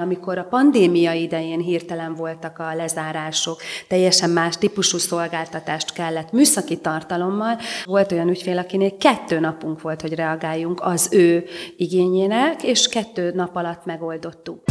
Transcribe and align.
Amikor 0.00 0.38
a 0.38 0.44
pandémia 0.44 1.12
idején 1.12 1.60
hirtelen 1.60 2.14
voltak 2.14 2.58
a 2.58 2.74
lezárások, 2.74 3.60
teljesen 3.88 4.30
más 4.30 4.56
típusú 4.58 4.98
szolgáltatást 4.98 5.92
kellett 5.92 6.32
műszaki 6.32 6.76
tartalommal, 6.76 7.58
volt 7.84 8.12
olyan 8.12 8.28
ügyfél, 8.28 8.58
akinél 8.58 8.96
kettő 8.96 9.40
napunk 9.40 9.80
volt, 9.80 10.00
hogy 10.00 10.14
reagáljunk 10.14 10.80
az 10.82 11.08
ő 11.10 11.44
igényének, 11.76 12.62
és 12.62 12.88
kettő 12.88 13.32
nap 13.34 13.56
alatt 13.56 13.84
megoldottuk. 13.84 14.62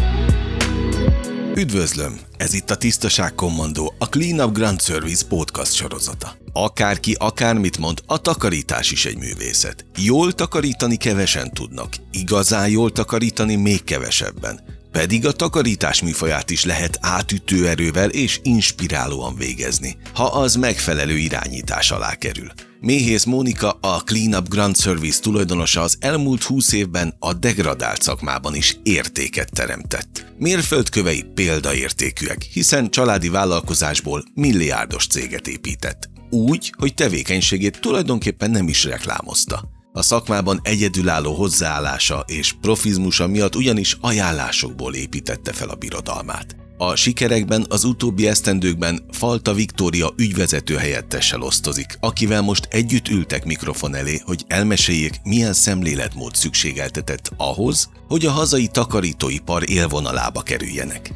Üdvözlöm! 1.56 2.20
Ez 2.38 2.54
itt 2.54 2.70
a 2.70 2.76
Tisztaság 2.76 3.36
Kommandó, 3.36 3.94
a 3.98 4.06
Clean 4.06 4.48
Up 4.48 4.54
Grand 4.54 4.82
Service 4.82 5.26
podcast 5.28 5.74
sorozata. 5.74 6.32
Akárki 6.54 7.16
akármit 7.20 7.78
mond, 7.78 8.00
a 8.06 8.22
takarítás 8.22 8.92
is 8.92 9.06
egy 9.06 9.18
művészet. 9.18 9.86
Jól 9.98 10.32
takarítani 10.32 10.98
kevesen 10.98 11.54
tudnak, 11.54 11.90
igazán 12.12 12.70
jól 12.70 12.92
takarítani 12.92 13.56
még 13.56 13.84
kevesebben. 13.84 14.82
Pedig 14.94 15.26
a 15.26 15.32
takarítás 15.32 16.02
műfaját 16.02 16.50
is 16.50 16.66
lehet 16.66 16.98
átütő 17.02 17.68
erővel 17.68 18.10
és 18.10 18.40
inspirálóan 18.44 19.36
végezni, 19.36 19.98
ha 20.14 20.24
az 20.24 20.56
megfelelő 20.56 21.18
irányítás 21.18 21.92
alá 21.92 22.16
kerül. 22.16 22.52
Méhész 22.80 23.24
Mónika, 23.24 23.78
a 23.82 24.04
Cleanup 24.04 24.50
Grand 24.50 24.78
Service 24.78 25.20
tulajdonosa 25.20 25.82
az 25.82 25.98
elmúlt 26.00 26.44
20 26.44 26.74
évben 26.74 27.16
a 27.20 27.34
degradált 27.34 28.02
szakmában 28.02 28.56
is 28.56 28.78
értéket 28.84 29.52
teremtett. 29.52 30.26
Mérföldkövei 30.38 31.24
példaértékűek, 31.34 32.42
hiszen 32.42 32.90
családi 32.90 33.30
vállalkozásból 33.30 34.24
milliárdos 34.34 35.08
céget 35.08 35.48
épített. 35.48 36.10
Úgy, 36.30 36.74
hogy 36.78 36.94
tevékenységét 36.94 37.80
tulajdonképpen 37.80 38.52
nem 38.52 38.68
is 38.68 38.84
reklámozta. 38.84 39.70
A 39.96 40.02
szakmában 40.02 40.60
egyedülálló 40.64 41.34
hozzáállása 41.34 42.24
és 42.28 42.54
profizmusa 42.62 43.28
miatt 43.28 43.56
ugyanis 43.56 43.98
ajánlásokból 44.02 44.94
építette 44.94 45.54
fel 45.54 45.70
a 45.70 45.76
birodalmát. 45.76 46.56
A 46.78 46.96
sikerekben 46.96 47.66
az 47.70 47.84
utóbbi 47.84 48.28
esztendőkben 48.28 49.06
Falta 49.12 49.54
Viktória 49.54 50.10
ügyvezető 50.18 50.76
helyettessel 50.76 51.42
osztozik, 51.42 51.98
akivel 52.00 52.42
most 52.42 52.68
együtt 52.70 53.08
ültek 53.08 53.46
mikrofon 53.46 53.96
elé, 53.96 54.20
hogy 54.26 54.44
elmeséljék, 54.48 55.20
milyen 55.24 55.54
szemléletmód 55.54 56.36
szükségeltetett 56.36 57.32
ahhoz, 57.38 57.90
hogy 58.08 58.26
a 58.26 58.32
hazai 58.32 58.68
takarítóipar 58.68 59.70
élvonalába 59.70 60.42
kerüljenek. 60.42 61.12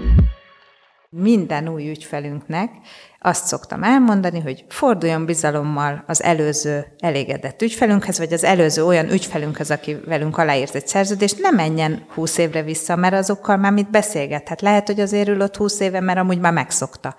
Minden 1.10 1.68
új 1.68 1.90
ügyfelünknek 1.90 2.72
azt 3.20 3.46
szoktam 3.46 3.84
elmondani, 3.84 4.40
hogy 4.40 4.66
forduljon 4.70 5.26
bizalommal 5.26 6.04
az 6.08 6.24
előző 6.24 6.86
elégedett 7.00 7.62
ügyfelünkhez, 7.62 8.18
vagy 8.18 8.34
az 8.34 8.44
előző 8.44 8.86
olyan 8.86 9.12
ügyfelünkhez, 9.12 9.72
aki 9.72 9.98
velünk 10.06 10.38
aláírt 10.38 10.76
egy 10.76 10.88
szerződést, 10.88 11.42
ne 11.42 11.52
menjen 11.52 12.06
húsz 12.14 12.38
évre 12.38 12.62
vissza, 12.62 12.96
mert 12.96 13.14
azokkal 13.14 13.58
már 13.58 13.72
mit 13.72 13.90
beszélgethet. 13.90 14.62
Lehet, 14.62 14.88
hogy 14.88 15.00
azért 15.00 15.28
ül 15.28 15.42
ott 15.42 15.56
húsz 15.56 15.80
éve, 15.80 16.00
mert 16.00 16.20
amúgy 16.20 16.40
már 16.40 16.54
megszokta. 16.54 17.16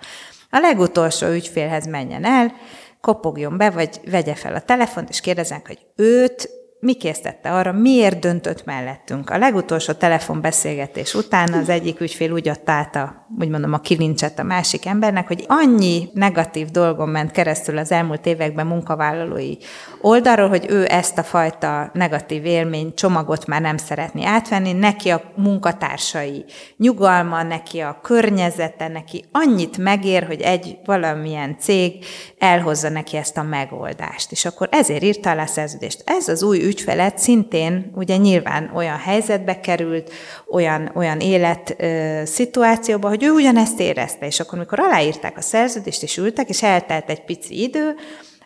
A 0.49 0.59
legutolsó 0.59 1.27
ügyfélhez 1.27 1.87
menjen 1.87 2.25
el, 2.25 2.53
kopogjon 3.01 3.57
be, 3.57 3.69
vagy 3.69 3.99
vegye 4.11 4.35
fel 4.35 4.55
a 4.55 4.61
telefont, 4.61 5.09
és 5.09 5.21
kérdezzenek, 5.21 5.67
hogy 5.67 5.79
őt 5.95 6.49
mi 6.79 6.93
késztette 6.93 7.51
arra, 7.51 7.71
miért 7.71 8.19
döntött 8.19 8.65
mellettünk. 8.65 9.29
A 9.29 9.37
legutolsó 9.37 9.93
telefonbeszélgetés 9.93 11.13
után 11.13 11.53
az 11.53 11.69
egyik 11.69 11.99
ügyfél 11.99 12.31
úgy 12.31 12.47
adta 12.47 12.71
át 12.71 12.95
a, 12.95 13.18
úgy 13.39 13.49
mondom, 13.49 13.73
a 13.73 13.79
kilincset 13.79 14.39
a 14.39 14.43
másik 14.43 14.85
embernek, 14.85 15.27
hogy 15.27 15.45
annyi 15.47 16.09
negatív 16.13 16.67
dolgon 16.67 17.09
ment 17.09 17.31
keresztül 17.31 17.77
az 17.77 17.91
elmúlt 17.91 18.25
években 18.25 18.67
munkavállalói 18.67 19.55
oldalról, 20.01 20.47
hogy 20.47 20.65
ő 20.69 20.85
ezt 20.89 21.17
a 21.17 21.23
fajta 21.23 21.89
negatív 21.93 22.45
élmény 22.45 22.93
csomagot 22.93 23.45
már 23.45 23.61
nem 23.61 23.77
szeretné 23.77 24.25
átvenni, 24.25 24.73
neki 24.73 25.09
a 25.09 25.21
munkatársai 25.35 26.45
nyugalma, 26.77 27.43
neki 27.43 27.79
a 27.79 27.99
környezete, 28.03 28.87
neki 28.87 29.25
annyit 29.31 29.77
megér, 29.77 30.25
hogy 30.25 30.41
egy 30.41 30.77
valamilyen 30.85 31.55
cég 31.59 32.05
elhozza 32.37 32.89
neki 32.89 33.17
ezt 33.17 33.37
a 33.37 33.43
megoldást. 33.43 34.31
És 34.31 34.45
akkor 34.45 34.67
ezért 34.71 35.03
írta 35.03 35.29
alá 35.29 35.45
szerződést. 35.45 36.03
Ez 36.05 36.27
az 36.27 36.43
új 36.43 36.63
ügyfelet 36.63 37.17
szintén 37.17 37.91
ugye 37.95 38.17
nyilván 38.17 38.71
olyan 38.75 38.97
helyzetbe 38.97 39.59
került, 39.59 40.11
olyan, 40.51 40.91
olyan 40.95 41.19
élet 41.19 41.75
ö, 41.77 42.21
szituációba, 42.25 43.07
hogy 43.07 43.18
ő 43.23 43.31
ugyanezt 43.31 43.79
érezte, 43.79 44.25
és 44.25 44.39
akkor, 44.39 44.57
amikor 44.57 44.79
aláírták 44.79 45.37
a 45.37 45.41
szerződést, 45.41 46.03
és 46.03 46.17
ültek, 46.17 46.49
és 46.49 46.63
eltelt 46.63 47.09
egy 47.09 47.23
pici 47.23 47.61
idő, 47.61 47.95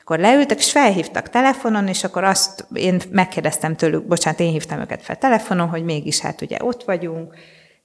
akkor 0.02 0.20
leültek, 0.20 0.58
és 0.58 0.72
felhívtak 0.72 1.30
telefonon, 1.30 1.88
és 1.88 2.04
akkor 2.04 2.24
azt 2.24 2.68
én 2.74 3.02
megkérdeztem 3.12 3.76
tőlük, 3.76 4.08
bocsánat, 4.08 4.40
én 4.40 4.52
hívtam 4.52 4.80
őket 4.80 5.02
fel 5.02 5.18
telefonon, 5.18 5.68
hogy 5.68 5.84
mégis 5.84 6.20
hát 6.20 6.42
ugye 6.42 6.58
ott 6.62 6.84
vagyunk, 6.84 7.34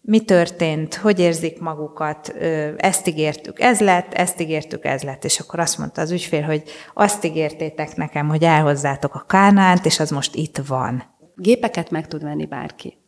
mi 0.01 0.21
történt, 0.21 0.95
hogy 0.95 1.19
érzik 1.19 1.61
magukat, 1.61 2.29
ezt 2.77 3.09
ígértük, 3.09 3.61
ez 3.61 3.81
lett, 3.81 4.15
ezt 4.15 4.41
ígértük, 4.41 4.85
ez 4.85 5.03
lett. 5.03 5.25
És 5.25 5.41
akkor 5.41 5.61
azt 5.61 5.79
mondta 5.79 6.01
az 6.01 6.11
ügyfél, 6.11 6.43
hogy 6.43 6.63
azt 6.95 7.25
ígértétek 7.25 7.97
nekem, 7.97 8.29
hogy 8.29 8.43
elhozzátok 8.43 9.15
a 9.15 9.25
kánánt, 9.29 9.87
és 9.87 10.01
az 10.01 10.11
most 10.11 10.35
itt 10.35 10.61
van. 10.67 11.03
Gépeket 11.35 11.91
meg 11.91 12.09
tud 12.09 12.23
venni 12.23 12.47
bárki. 12.47 12.99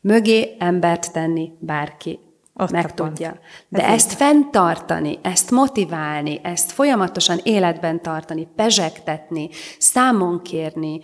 Mögé 0.00 0.56
embert 0.58 1.12
tenni 1.12 1.52
bárki. 1.58 2.18
Ott 2.56 2.70
meg 2.70 2.94
tudja. 2.94 3.38
De 3.68 3.86
Ez 3.86 3.92
ezt 3.92 4.10
így. 4.10 4.16
fenntartani, 4.16 5.18
ezt 5.22 5.50
motiválni, 5.50 6.40
ezt 6.42 6.72
folyamatosan 6.72 7.40
életben 7.42 8.02
tartani, 8.02 8.48
pezsegtetni, 8.56 9.48
számon 9.78 10.42
kérni, 10.42 11.00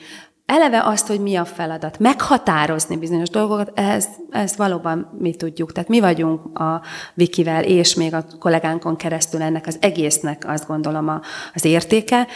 eleve 0.46 0.82
azt, 0.84 1.06
hogy 1.06 1.20
mi 1.20 1.36
a 1.36 1.44
feladat, 1.44 1.98
meghatározni 1.98 2.96
bizonyos 2.96 3.28
dolgokat, 3.28 3.78
ez, 3.78 4.08
ez 4.30 4.56
valóban 4.56 5.16
mi 5.18 5.34
tudjuk. 5.34 5.72
Tehát 5.72 5.88
mi 5.88 6.00
vagyunk 6.00 6.58
a 6.58 6.82
Vikivel 7.14 7.64
és 7.64 7.94
még 7.94 8.14
a 8.14 8.24
kollégánkon 8.38 8.96
keresztül 8.96 9.42
ennek 9.42 9.66
az 9.66 9.76
egésznek 9.80 10.44
azt 10.46 10.66
gondolom 10.66 11.08
a, 11.08 11.20
az 11.54 11.64
értéke. 11.64 12.26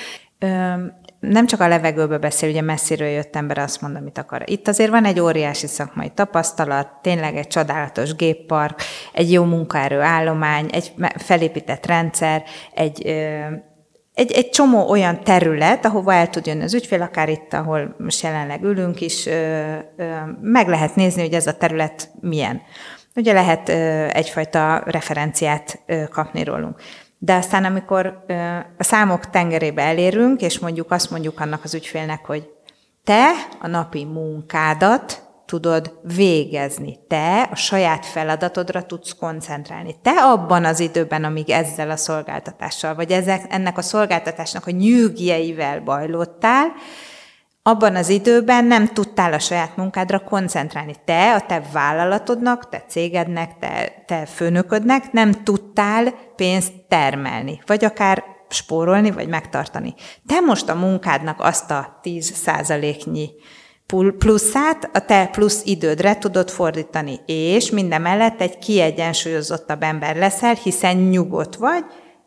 Nem 1.29 1.47
csak 1.47 1.61
a 1.61 1.69
levegőből 1.69 2.19
beszél, 2.19 2.49
ugye 2.49 2.61
messziről 2.61 3.09
jött 3.09 3.37
ember 3.37 3.59
azt 3.59 3.81
mond, 3.81 3.97
amit 3.97 4.19
akar. 4.19 4.43
Itt 4.47 4.69
azért 4.69 4.91
van 4.91 5.05
egy 5.05 5.21
óriási 5.21 5.67
szakmai 5.67 6.11
tapasztalat, 6.15 6.89
tényleg 7.03 7.37
egy 7.37 7.47
csodálatos 7.47 8.15
géppark, 8.15 8.83
egy 9.13 9.33
jó 9.33 9.45
munkaerő 9.45 10.01
állomány, 10.01 10.69
egy 10.73 10.93
felépített 11.17 11.87
rendszer, 11.87 12.43
egy 12.75 13.07
egy, 14.15 14.33
egy 14.33 14.51
csomó 14.51 14.89
olyan 14.89 15.25
terület, 15.25 15.85
ahova 15.85 16.15
el 16.15 16.31
tud 16.31 16.47
jönni 16.47 16.63
az 16.63 16.75
ügyfél, 16.75 17.03
akár 17.03 17.29
itt, 17.29 17.53
ahol 17.53 17.95
most 17.99 18.23
jelenleg 18.23 18.63
ülünk 18.63 19.01
is, 19.01 19.29
meg 20.41 20.69
lehet 20.69 20.97
nézni, 20.97 21.23
hogy 21.23 21.33
ez 21.33 21.47
a 21.47 21.57
terület 21.57 22.11
milyen. 22.21 22.63
Ugye 23.15 23.33
lehet 23.33 23.69
egyfajta 24.15 24.83
referenciát 24.87 25.79
kapni 26.11 26.45
rólunk. 26.45 26.81
De 27.25 27.35
aztán, 27.35 27.65
amikor 27.65 28.25
a 28.79 28.83
számok 28.83 29.31
tengerébe 29.31 29.83
elérünk, 29.83 30.41
és 30.41 30.59
mondjuk 30.59 30.91
azt 30.91 31.11
mondjuk 31.11 31.41
annak 31.41 31.65
az 31.65 31.75
ügyfélnek, 31.75 32.27
hogy 32.27 32.51
te 33.05 33.31
a 33.61 33.67
napi 33.67 34.05
munkádat 34.05 35.23
tudod 35.47 35.99
végezni. 36.03 36.99
Te 37.09 37.49
a 37.51 37.55
saját 37.55 38.07
feladatodra 38.07 38.83
tudsz 38.83 39.13
koncentrálni. 39.13 39.95
Te 40.03 40.11
abban 40.11 40.65
az 40.65 40.81
időben, 40.81 41.25
amíg 41.25 41.51
ezzel 41.51 41.91
a 41.91 41.97
szolgáltatással, 41.97 42.95
vagy 42.95 43.11
ezek, 43.11 43.43
ennek 43.49 43.79
a 43.79 43.83
szolgáltatásnak 43.83 44.67
a 44.67 44.71
nyűgjeivel 44.71 45.81
bajlottál, 45.81 46.73
abban 47.67 47.97
az 47.97 48.09
időben 48.09 48.65
nem 48.65 48.87
tudtál 48.87 49.33
a 49.33 49.39
saját 49.39 49.77
munkádra 49.77 50.19
koncentrálni. 50.19 50.95
Te, 51.05 51.35
a 51.35 51.41
te 51.41 51.63
vállalatodnak, 51.73 52.69
te 52.69 52.85
cégednek, 52.89 53.59
te, 53.59 54.03
te 54.07 54.27
főnöködnek 54.27 55.13
nem 55.13 55.33
tudtál 55.33 56.15
pénzt 56.37 56.73
termelni, 56.89 57.61
vagy 57.67 57.85
akár 57.85 58.25
spórolni, 58.49 59.11
vagy 59.11 59.29
megtartani. 59.29 59.95
Te 60.27 60.41
most 60.41 60.69
a 60.69 60.75
munkádnak 60.75 61.41
azt 61.41 61.71
a 61.71 61.99
10 62.03 62.35
százaléknyi 62.35 63.31
pluszát 64.19 64.91
a 64.93 65.05
te 65.05 65.29
plusz 65.33 65.63
idődre 65.65 66.19
tudod 66.19 66.51
fordítani, 66.51 67.21
és 67.27 67.71
mindemellett 67.71 68.41
egy 68.41 68.59
kiegyensúlyozottabb 68.59 69.83
ember 69.83 70.17
leszel, 70.17 70.55
hiszen 70.55 70.97
nyugodt 70.97 71.57
vagy, 71.57 71.85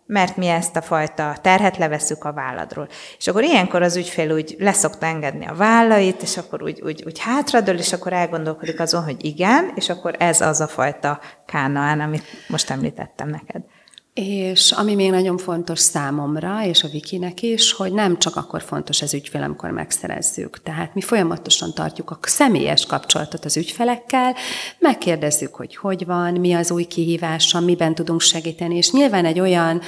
mert 0.07 0.37
mi 0.37 0.47
ezt 0.47 0.75
a 0.75 0.81
fajta 0.81 1.37
terhet 1.41 1.77
leveszük 1.77 2.23
a 2.23 2.33
válladról. 2.33 2.87
És 3.17 3.27
akkor 3.27 3.43
ilyenkor 3.43 3.81
az 3.81 3.95
ügyfél 3.95 4.31
úgy 4.31 4.55
leszokta 4.59 5.05
engedni 5.05 5.45
a 5.45 5.55
vállait, 5.55 6.21
és 6.21 6.37
akkor 6.37 6.63
úgy, 6.63 6.81
úgy, 6.81 7.03
úgy 7.05 7.19
hátradől, 7.19 7.77
és 7.77 7.93
akkor 7.93 8.13
elgondolkodik 8.13 8.79
azon, 8.79 9.03
hogy 9.03 9.25
igen, 9.25 9.71
és 9.75 9.89
akkor 9.89 10.15
ez 10.19 10.41
az 10.41 10.61
a 10.61 10.67
fajta 10.67 11.19
kánaán, 11.45 11.99
amit 11.99 12.25
most 12.47 12.69
említettem 12.69 13.29
neked. 13.29 13.61
És 14.23 14.71
ami 14.71 14.95
még 14.95 15.09
nagyon 15.09 15.37
fontos 15.37 15.79
számomra, 15.79 16.65
és 16.65 16.83
a 16.83 16.87
Vikinek 16.87 17.41
is, 17.41 17.71
hogy 17.71 17.91
nem 17.91 18.17
csak 18.17 18.35
akkor 18.35 18.61
fontos 18.61 19.01
az 19.01 19.13
ügyfél, 19.13 19.43
amikor 19.43 19.69
megszerezzük. 19.69 20.61
Tehát 20.63 20.93
mi 20.93 21.01
folyamatosan 21.01 21.73
tartjuk 21.73 22.11
a 22.11 22.19
személyes 22.21 22.85
kapcsolatot 22.85 23.45
az 23.45 23.57
ügyfelekkel, 23.57 24.35
megkérdezzük, 24.79 25.55
hogy 25.55 25.75
hogy 25.75 26.05
van, 26.05 26.33
mi 26.33 26.53
az 26.53 26.71
új 26.71 26.83
kihívása, 26.83 27.59
miben 27.59 27.95
tudunk 27.95 28.21
segíteni, 28.21 28.75
és 28.75 28.91
nyilván 28.91 29.25
egy 29.25 29.39
olyan 29.39 29.81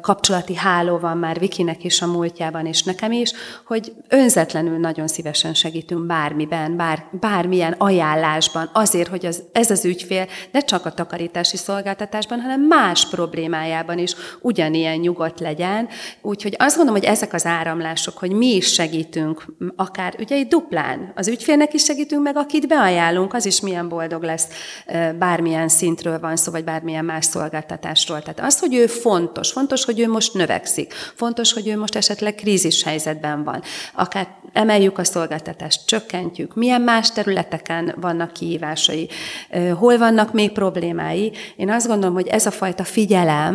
kapcsolati 0.00 0.54
háló 0.54 0.98
van 0.98 1.16
már 1.16 1.38
Vikinek 1.38 1.84
is 1.84 2.02
a 2.02 2.06
múltjában, 2.06 2.66
és 2.66 2.82
nekem 2.82 3.12
is, 3.12 3.32
hogy 3.66 3.92
önzetlenül 4.08 4.78
nagyon 4.78 5.08
szívesen 5.08 5.54
segítünk 5.54 6.06
bármiben, 6.06 6.76
bár, 6.76 7.04
bármilyen 7.20 7.72
ajánlásban, 7.72 8.70
azért, 8.72 9.08
hogy 9.08 9.26
az, 9.26 9.42
ez 9.52 9.70
az 9.70 9.84
ügyfél 9.84 10.26
ne 10.52 10.60
csak 10.60 10.86
a 10.86 10.92
takarítási 10.92 11.56
szolgáltatásban, 11.56 12.40
hanem 12.40 12.60
más 12.60 13.08
problémák 13.08 13.56
témájában 13.58 13.98
is 13.98 14.14
ugyanilyen 14.40 14.96
nyugodt 14.96 15.40
legyen. 15.40 15.88
Úgyhogy 16.22 16.54
azt 16.58 16.76
gondolom, 16.76 17.00
hogy 17.00 17.10
ezek 17.10 17.32
az 17.32 17.46
áramlások, 17.46 18.18
hogy 18.18 18.30
mi 18.30 18.54
is 18.54 18.72
segítünk, 18.72 19.44
akár 19.76 20.14
ugye 20.18 20.36
egy 20.36 20.46
duplán, 20.46 21.12
az 21.14 21.28
ügyfélnek 21.28 21.74
is 21.74 21.82
segítünk, 21.82 22.22
meg 22.22 22.36
akit 22.36 22.68
beajánlunk, 22.68 23.34
az 23.34 23.46
is 23.46 23.60
milyen 23.60 23.88
boldog 23.88 24.22
lesz, 24.22 24.46
bármilyen 25.18 25.68
szintről 25.68 26.20
van 26.20 26.36
szó, 26.36 26.52
vagy 26.52 26.64
bármilyen 26.64 27.04
más 27.04 27.24
szolgáltatásról. 27.24 28.22
Tehát 28.22 28.40
az, 28.40 28.58
hogy 28.58 28.74
ő 28.74 28.86
fontos, 28.86 29.52
fontos, 29.52 29.84
hogy 29.84 30.00
ő 30.00 30.08
most 30.08 30.34
növekszik, 30.34 30.92
fontos, 30.92 31.52
hogy 31.52 31.68
ő 31.68 31.78
most 31.78 31.96
esetleg 31.96 32.34
krízis 32.34 32.82
helyzetben 32.82 33.44
van, 33.44 33.62
akár 33.94 34.26
emeljük 34.52 34.98
a 34.98 35.04
szolgáltatást, 35.04 35.86
csökkentjük, 35.86 36.54
milyen 36.54 36.80
más 36.80 37.10
területeken 37.12 37.94
vannak 38.00 38.32
kihívásai, 38.32 39.08
hol 39.78 39.98
vannak 39.98 40.32
még 40.32 40.52
problémái. 40.52 41.32
Én 41.56 41.70
azt 41.70 41.86
gondolom, 41.86 42.14
hogy 42.14 42.26
ez 42.26 42.46
a 42.46 42.50
fajta 42.50 42.84
figyelem 42.84 43.47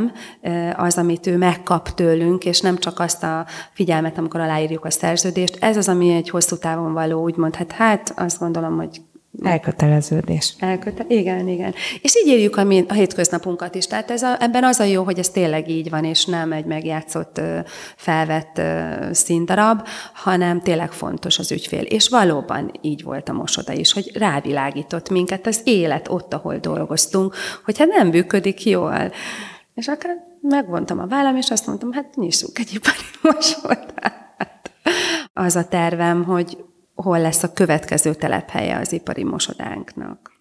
az, 0.75 0.97
amit 0.97 1.27
ő 1.27 1.37
megkap 1.37 1.93
tőlünk, 1.93 2.45
és 2.45 2.61
nem 2.61 2.77
csak 2.77 2.99
azt 2.99 3.23
a 3.23 3.45
figyelmet, 3.73 4.17
amikor 4.17 4.39
aláírjuk 4.39 4.85
a 4.85 4.91
szerződést. 4.91 5.57
Ez 5.59 5.77
az, 5.77 5.87
ami 5.87 6.13
egy 6.13 6.29
hosszú 6.29 6.57
távon 6.57 6.93
való, 6.93 7.21
úgymond, 7.21 7.55
hát, 7.55 7.71
hát 7.71 8.13
azt 8.15 8.39
gondolom, 8.39 8.77
hogy 8.77 9.01
Elköteleződés. 9.41 10.55
Elköte- 10.59 11.11
igen, 11.11 11.47
igen. 11.47 11.73
És 12.01 12.15
így 12.15 12.27
érjük 12.27 12.57
a, 12.57 12.63
mi, 12.63 12.85
a 12.87 12.93
hétköznapunkat 12.93 13.75
is. 13.75 13.87
Tehát 13.87 14.11
ez 14.11 14.21
a, 14.21 14.35
ebben 14.39 14.63
az 14.63 14.79
a 14.79 14.83
jó, 14.83 15.03
hogy 15.03 15.19
ez 15.19 15.29
tényleg 15.29 15.69
így 15.69 15.89
van, 15.89 16.03
és 16.03 16.25
nem 16.25 16.51
egy 16.51 16.65
megjátszott, 16.65 17.41
felvett 17.95 18.61
színdarab, 19.11 19.87
hanem 20.13 20.61
tényleg 20.61 20.91
fontos 20.91 21.39
az 21.39 21.51
ügyfél. 21.51 21.81
És 21.81 22.09
valóban 22.09 22.71
így 22.81 23.03
volt 23.03 23.29
a 23.29 23.33
mosoda 23.33 23.73
is, 23.73 23.93
hogy 23.93 24.11
rávilágított 24.17 25.09
minket 25.09 25.47
az 25.47 25.61
élet 25.63 26.07
ott, 26.09 26.33
ahol 26.33 26.57
dolgoztunk, 26.57 27.35
hogyha 27.65 27.85
nem 27.85 28.07
működik 28.07 28.65
jól. 28.65 29.11
És 29.73 29.87
akkor 29.87 30.09
megvontam 30.41 30.99
a 30.99 31.07
vállam, 31.07 31.35
és 31.35 31.49
azt 31.49 31.67
mondtam, 31.67 31.91
hát 31.91 32.15
nyissuk 32.15 32.59
egy 32.59 32.73
ipari 32.73 33.05
mosodát. 33.21 34.71
Az 35.33 35.55
a 35.55 35.67
tervem, 35.67 36.23
hogy 36.23 36.57
hol 36.95 37.19
lesz 37.19 37.43
a 37.43 37.53
következő 37.53 38.13
telephelye 38.13 38.77
az 38.77 38.91
ipari 38.91 39.23
mosodánknak. 39.23 40.31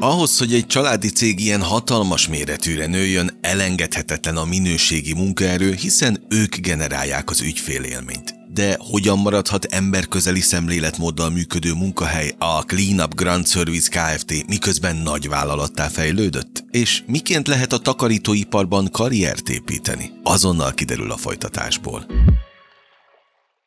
Ahhoz, 0.00 0.38
hogy 0.38 0.54
egy 0.54 0.66
családi 0.66 1.08
cég 1.08 1.40
ilyen 1.40 1.62
hatalmas 1.62 2.28
méretűre 2.28 2.86
nőjön, 2.86 3.38
elengedhetetlen 3.40 4.36
a 4.36 4.44
minőségi 4.44 5.14
munkaerő, 5.14 5.72
hiszen 5.72 6.26
ők 6.28 6.56
generálják 6.56 7.30
az 7.30 7.40
ügyfélélményt. 7.40 8.41
De 8.54 8.76
hogyan 8.78 9.18
maradhat 9.18 9.64
emberközeli 9.64 10.40
szemléletmóddal 10.40 11.30
működő 11.30 11.72
munkahely 11.72 12.34
a 12.38 12.62
Cleanup 12.62 13.14
Grand 13.14 13.46
Service 13.46 13.88
Kft. 13.90 14.46
miközben 14.46 14.96
nagy 14.96 15.28
vállalattá 15.28 15.88
fejlődött? 15.88 16.64
És 16.70 17.02
miként 17.06 17.48
lehet 17.48 17.72
a 17.72 17.78
takarítóiparban 17.78 18.88
karriert 18.90 19.48
építeni? 19.48 20.12
Azonnal 20.22 20.72
kiderül 20.72 21.10
a 21.10 21.16
folytatásból. 21.16 22.06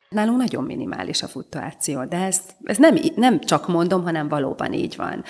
Nálunk 0.09 0.37
nagyon 0.37 0.63
minimális 0.63 1.21
a 1.21 1.27
fluktuáció, 1.27 2.03
de 2.03 2.17
ez, 2.17 2.39
ez 2.63 2.77
nem, 2.77 2.97
nem 3.15 3.39
csak 3.39 3.67
mondom, 3.67 4.03
hanem 4.03 4.27
valóban 4.27 4.73
így 4.73 4.95
van. 4.95 5.23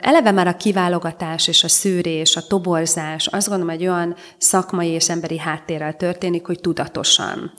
Eleve 0.00 0.30
már 0.30 0.46
a 0.46 0.56
kiválogatás 0.56 1.48
és 1.48 1.64
a 1.64 1.68
szűrés, 1.68 2.36
a 2.36 2.46
toborzás 2.46 3.26
azt 3.26 3.48
gondolom 3.48 3.74
egy 3.74 3.86
olyan 3.86 4.14
szakmai 4.38 4.88
és 4.88 5.08
emberi 5.08 5.38
háttérrel 5.38 5.96
történik, 5.96 6.46
hogy 6.46 6.60
tudatosan. 6.60 7.52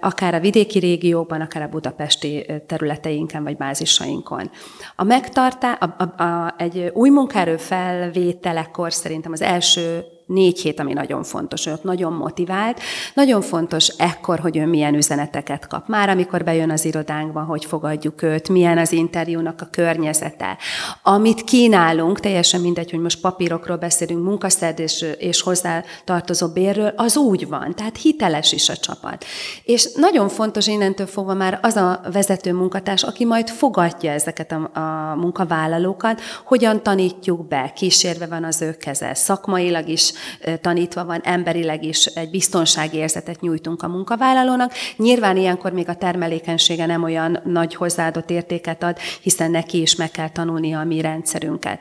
Akár 0.00 0.34
a 0.34 0.40
vidéki 0.40 0.78
régióban, 0.78 1.40
akár 1.40 1.62
a 1.62 1.68
budapesti 1.68 2.46
területeinken 2.66 3.42
vagy 3.42 3.56
bázisainkon. 3.56 4.50
A 4.96 5.04
megtartá, 5.04 5.72
a, 5.72 5.94
a, 5.98 6.22
a, 6.22 6.54
egy 6.58 6.90
új 6.94 7.10
munkaerő 7.10 7.56
felvételekor 7.56 8.92
szerintem 8.92 9.32
az 9.32 9.42
első 9.42 10.04
négy 10.26 10.60
hét, 10.60 10.80
ami 10.80 10.92
nagyon 10.92 11.22
fontos, 11.22 11.66
ott 11.66 11.82
nagyon 11.82 12.12
motivált. 12.12 12.80
Nagyon 13.14 13.40
fontos 13.40 13.88
ekkor, 13.88 14.38
hogy 14.38 14.56
ő 14.56 14.66
milyen 14.66 14.94
üzeneteket 14.94 15.66
kap. 15.66 15.88
Már 15.88 16.08
amikor 16.08 16.44
bejön 16.44 16.70
az 16.70 16.84
irodánkba, 16.84 17.40
hogy 17.40 17.64
fogadjuk 17.64 18.22
őt, 18.22 18.48
milyen 18.48 18.78
az 18.78 18.92
interjúnak 18.92 19.60
a 19.60 19.68
környezete. 19.70 20.58
Amit 21.02 21.44
kínálunk, 21.44 22.20
teljesen 22.20 22.60
mindegy, 22.60 22.90
hogy 22.90 23.00
most 23.00 23.20
papírokról 23.20 23.76
beszélünk, 23.76 24.24
munkaszerzés 24.24 25.04
és 25.18 25.40
hozzá 25.40 25.84
tartozó 26.04 26.48
bérről, 26.48 26.92
az 26.96 27.16
úgy 27.16 27.48
van, 27.48 27.74
tehát 27.74 27.96
hiteles 27.96 28.52
is 28.52 28.68
a 28.68 28.76
csapat. 28.76 29.24
És 29.64 29.88
nagyon 29.94 30.28
fontos 30.28 30.66
innentől 30.66 31.06
fogva 31.06 31.34
már 31.34 31.58
az 31.62 31.76
a 31.76 32.00
vezető 32.12 32.52
munkatárs, 32.52 33.02
aki 33.02 33.24
majd 33.24 33.48
fogadja 33.48 34.10
ezeket 34.10 34.52
a, 34.52 34.80
a 34.80 35.14
munkavállalókat, 35.16 36.20
hogyan 36.44 36.82
tanítjuk 36.82 37.48
be, 37.48 37.72
kísérve 37.76 38.26
van 38.26 38.44
az 38.44 38.62
ő 38.62 38.76
keze, 38.76 39.14
szakmailag 39.14 39.88
is 39.88 40.11
tanítva 40.60 41.04
van, 41.04 41.20
emberileg 41.24 41.84
is 41.84 42.06
egy 42.06 42.30
biztonságérzetet 42.30 43.40
nyújtunk 43.40 43.82
a 43.82 43.88
munkavállalónak. 43.88 44.72
Nyilván 44.96 45.36
ilyenkor 45.36 45.72
még 45.72 45.88
a 45.88 45.94
termelékenysége 45.94 46.86
nem 46.86 47.02
olyan 47.02 47.40
nagy 47.44 47.74
hozzáadott 47.74 48.30
értéket 48.30 48.82
ad, 48.82 48.98
hiszen 49.20 49.50
neki 49.50 49.80
is 49.80 49.94
meg 49.94 50.10
kell 50.10 50.28
tanulnia 50.28 50.78
a 50.78 50.84
mi 50.84 51.00
rendszerünket. 51.00 51.80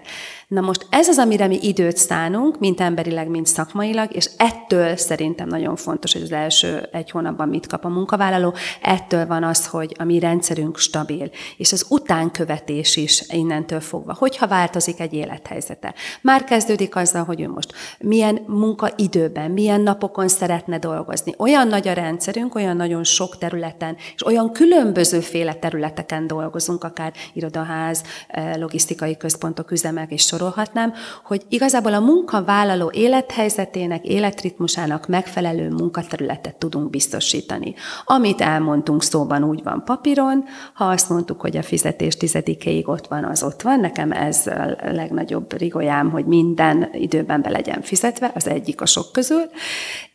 Na 0.51 0.61
most 0.61 0.87
ez 0.89 1.07
az, 1.07 1.17
amire 1.17 1.47
mi 1.47 1.59
időt 1.61 1.97
szánunk, 1.97 2.59
mint 2.59 2.81
emberileg, 2.81 3.27
mint 3.27 3.47
szakmailag, 3.47 4.15
és 4.15 4.29
ettől 4.37 4.95
szerintem 4.95 5.47
nagyon 5.47 5.75
fontos, 5.75 6.13
hogy 6.13 6.21
az 6.21 6.31
első 6.31 6.89
egy 6.91 7.11
hónapban 7.11 7.49
mit 7.49 7.67
kap 7.67 7.85
a 7.85 7.89
munkavállaló, 7.89 8.53
ettől 8.81 9.25
van 9.27 9.43
az, 9.43 9.67
hogy 9.67 9.95
a 9.99 10.03
mi 10.03 10.19
rendszerünk 10.19 10.77
stabil, 10.77 11.31
és 11.57 11.71
az 11.71 11.85
utánkövetés 11.89 12.95
is 12.95 13.23
innentől 13.29 13.79
fogva. 13.79 14.15
Hogyha 14.17 14.47
változik 14.47 14.99
egy 14.99 15.13
élethelyzete. 15.13 15.93
Már 16.21 16.43
kezdődik 16.43 16.95
azzal, 16.95 17.23
hogy 17.23 17.41
ő 17.41 17.49
most 17.49 17.73
milyen 17.99 18.43
munkaidőben, 18.47 19.51
milyen 19.51 19.81
napokon 19.81 20.27
szeretne 20.27 20.79
dolgozni. 20.79 21.33
Olyan 21.37 21.67
nagy 21.67 21.87
a 21.87 21.93
rendszerünk, 21.93 22.55
olyan 22.55 22.75
nagyon 22.75 23.03
sok 23.03 23.37
területen, 23.37 23.95
és 24.15 24.25
olyan 24.25 24.51
különbözőféle 24.51 25.53
területeken 25.53 26.27
dolgozunk, 26.27 26.83
akár 26.83 27.13
irodaház, 27.33 28.03
eh, 28.27 28.55
logisztikai 28.55 29.17
központok, 29.17 29.71
üzemek 29.71 30.11
és 30.11 30.21
sor 30.21 30.39
sorolhatnám, 30.41 30.93
hogy 31.23 31.41
igazából 31.49 31.93
a 31.93 31.99
munkavállaló 31.99 32.91
élethelyzetének, 32.93 34.05
életritmusának 34.05 35.07
megfelelő 35.07 35.69
munkaterületet 35.69 36.55
tudunk 36.55 36.89
biztosítani. 36.89 37.75
Amit 38.05 38.41
elmondtunk 38.41 39.03
szóban 39.03 39.43
úgy 39.43 39.63
van 39.63 39.83
papíron, 39.85 40.43
ha 40.73 40.85
azt 40.85 41.09
mondtuk, 41.09 41.41
hogy 41.41 41.57
a 41.57 41.63
fizetés 41.63 42.17
tizedikéig 42.17 42.87
ott 42.87 43.07
van, 43.07 43.23
az 43.23 43.43
ott 43.43 43.61
van, 43.61 43.79
nekem 43.79 44.11
ez 44.11 44.47
a 44.47 44.75
legnagyobb 44.91 45.57
rigolyám, 45.57 46.09
hogy 46.09 46.25
minden 46.25 46.89
időben 46.93 47.41
be 47.41 47.49
legyen 47.49 47.81
fizetve, 47.81 48.31
az 48.35 48.47
egyik 48.47 48.81
a 48.81 48.85
sok 48.85 49.11
közül, 49.11 49.43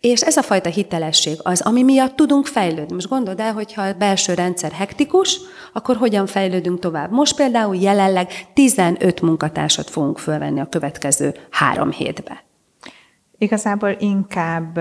és 0.06 0.22
ez 0.22 0.36
a 0.36 0.42
fajta 0.42 0.68
hitelesség 0.68 1.38
az, 1.42 1.60
ami 1.60 1.82
miatt 1.82 2.16
tudunk 2.16 2.46
fejlődni. 2.46 2.94
Most 2.94 3.08
gondold 3.08 3.40
el, 3.40 3.52
hogyha 3.52 3.82
a 3.82 3.92
belső 3.92 4.34
rendszer 4.34 4.72
hektikus, 4.72 5.40
akkor 5.72 5.96
hogyan 5.96 6.26
fejlődünk 6.26 6.78
tovább. 6.80 7.10
Most 7.10 7.36
például 7.36 7.76
jelenleg 7.76 8.28
15 8.54 9.20
munkatársat 9.20 9.90
fogunk 9.90 10.18
fölvenni 10.18 10.60
a 10.60 10.66
következő 10.66 11.34
három 11.50 11.90
hétbe. 11.90 12.44
Igazából 13.38 13.96
inkább 13.98 14.78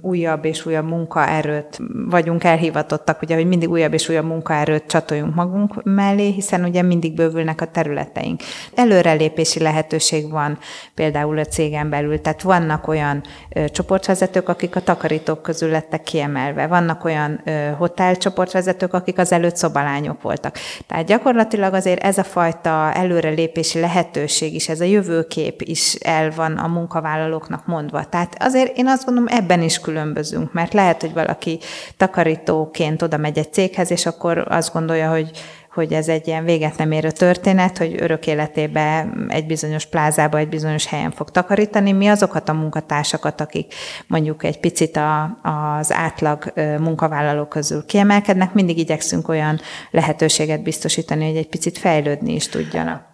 újabb 0.00 0.44
és 0.44 0.66
újabb 0.66 0.88
munkaerőt 0.88 1.80
vagyunk 2.08 2.44
elhivatottak, 2.44 3.22
ugye, 3.22 3.34
hogy 3.34 3.46
mindig 3.46 3.70
újabb 3.70 3.92
és 3.92 4.08
újabb 4.08 4.24
munkaerőt 4.24 4.86
csatoljunk 4.86 5.34
magunk 5.34 5.82
mellé, 5.82 6.30
hiszen 6.30 6.64
ugye 6.64 6.82
mindig 6.82 7.14
bővülnek 7.14 7.60
a 7.60 7.66
területeink. 7.66 8.40
Előrelépési 8.74 9.60
lehetőség 9.60 10.30
van 10.30 10.58
például 10.94 11.38
a 11.38 11.44
cégen 11.44 11.90
belül, 11.90 12.20
tehát 12.20 12.42
vannak 12.42 12.88
olyan 12.88 13.22
ö, 13.54 13.68
csoportvezetők, 13.68 14.48
akik 14.48 14.76
a 14.76 14.80
takarítók 14.80 15.42
közül 15.42 15.70
lettek 15.70 16.02
kiemelve, 16.02 16.66
vannak 16.66 17.04
olyan 17.04 17.40
ö, 17.44 17.70
hotelcsoportvezetők, 17.78 18.94
akik 18.94 19.18
az 19.18 19.32
előtt 19.32 19.56
szobalányok 19.56 20.22
voltak. 20.22 20.56
Tehát 20.86 21.06
gyakorlatilag 21.06 21.74
azért 21.74 22.02
ez 22.02 22.18
a 22.18 22.24
fajta 22.24 22.92
előrelépési 22.94 23.80
lehetőség 23.80 24.54
is, 24.54 24.68
ez 24.68 24.80
a 24.80 24.84
jövőkép 24.84 25.62
is 25.62 25.94
el 25.94 26.30
van 26.30 26.56
a 26.56 26.68
munkavállalóknak 26.68 27.66
mondva. 27.66 28.04
Tehát 28.04 28.36
azért 28.38 28.76
én 28.76 28.86
azt 28.86 29.04
gondolom, 29.04 29.28
ebben 29.42 29.62
is 29.62 29.78
különbözünk, 29.78 30.52
mert 30.52 30.72
lehet, 30.72 31.00
hogy 31.00 31.12
valaki 31.12 31.58
takarítóként 31.96 33.02
oda 33.02 33.16
megy 33.16 33.38
egy 33.38 33.52
céghez, 33.52 33.90
és 33.90 34.06
akkor 34.06 34.44
azt 34.48 34.72
gondolja, 34.72 35.10
hogy 35.10 35.30
hogy 35.74 35.92
ez 35.92 36.08
egy 36.08 36.26
ilyen 36.26 36.44
véget 36.44 36.76
nem 36.76 36.92
érő 36.92 37.10
történet, 37.10 37.78
hogy 37.78 37.96
örök 37.98 38.26
életében 38.26 39.26
egy 39.28 39.46
bizonyos 39.46 39.86
plázába, 39.86 40.38
egy 40.38 40.48
bizonyos 40.48 40.86
helyen 40.86 41.10
fog 41.10 41.30
takarítani. 41.30 41.92
Mi 41.92 42.08
azokat 42.08 42.48
a 42.48 42.52
munkatársakat, 42.52 43.40
akik 43.40 43.74
mondjuk 44.06 44.44
egy 44.44 44.60
picit 44.60 44.96
a, 44.96 45.38
az 45.42 45.92
átlag 45.92 46.52
munkavállalók 46.78 47.48
közül 47.48 47.84
kiemelkednek, 47.86 48.52
mindig 48.52 48.78
igyekszünk 48.78 49.28
olyan 49.28 49.60
lehetőséget 49.90 50.62
biztosítani, 50.62 51.26
hogy 51.26 51.36
egy 51.36 51.48
picit 51.48 51.78
fejlődni 51.78 52.34
is 52.34 52.48
tudjanak. 52.48 53.11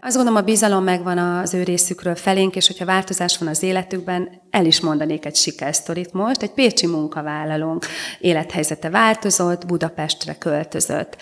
Azt 0.00 0.16
gondolom, 0.16 0.38
a 0.40 0.44
bizalom 0.44 0.84
megvan 0.84 1.18
az 1.18 1.54
ő 1.54 1.62
részükről 1.62 2.14
felénk, 2.14 2.56
és 2.56 2.66
hogyha 2.66 2.84
változás 2.84 3.38
van 3.38 3.48
az 3.48 3.62
életükben, 3.62 4.42
el 4.50 4.66
is 4.66 4.80
mondanék 4.80 5.24
egy 5.24 5.36
sikersztorit 5.36 6.12
most. 6.12 6.42
Egy 6.42 6.50
pécsi 6.50 6.86
munkavállalónk 6.86 7.84
élethelyzete 8.20 8.90
változott, 8.90 9.66
Budapestre 9.66 10.34
költözött. 10.34 11.16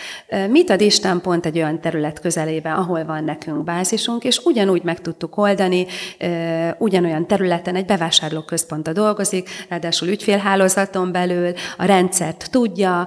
Mit 0.49 0.71
ad 0.71 0.81
Isten 0.81 1.21
pont 1.21 1.47
egy 1.47 1.57
olyan 1.57 1.81
terület 1.81 2.21
közelébe, 2.21 2.73
ahol 2.73 3.05
van 3.05 3.25
nekünk 3.25 3.65
bázisunk, 3.65 4.25
és 4.25 4.41
ugyanúgy 4.45 4.83
meg 4.83 5.01
tudtuk 5.01 5.37
oldani, 5.37 5.87
ugyanolyan 6.79 7.27
területen 7.27 7.77
egy 7.77 7.87
bevásárlóközponta 7.87 8.93
dolgozik, 8.93 9.49
ráadásul 9.69 10.09
ügyfélhálózaton 10.09 11.13
belül, 11.13 11.53
a 11.77 11.85
rendszert 11.85 12.49
tudja, 12.51 13.07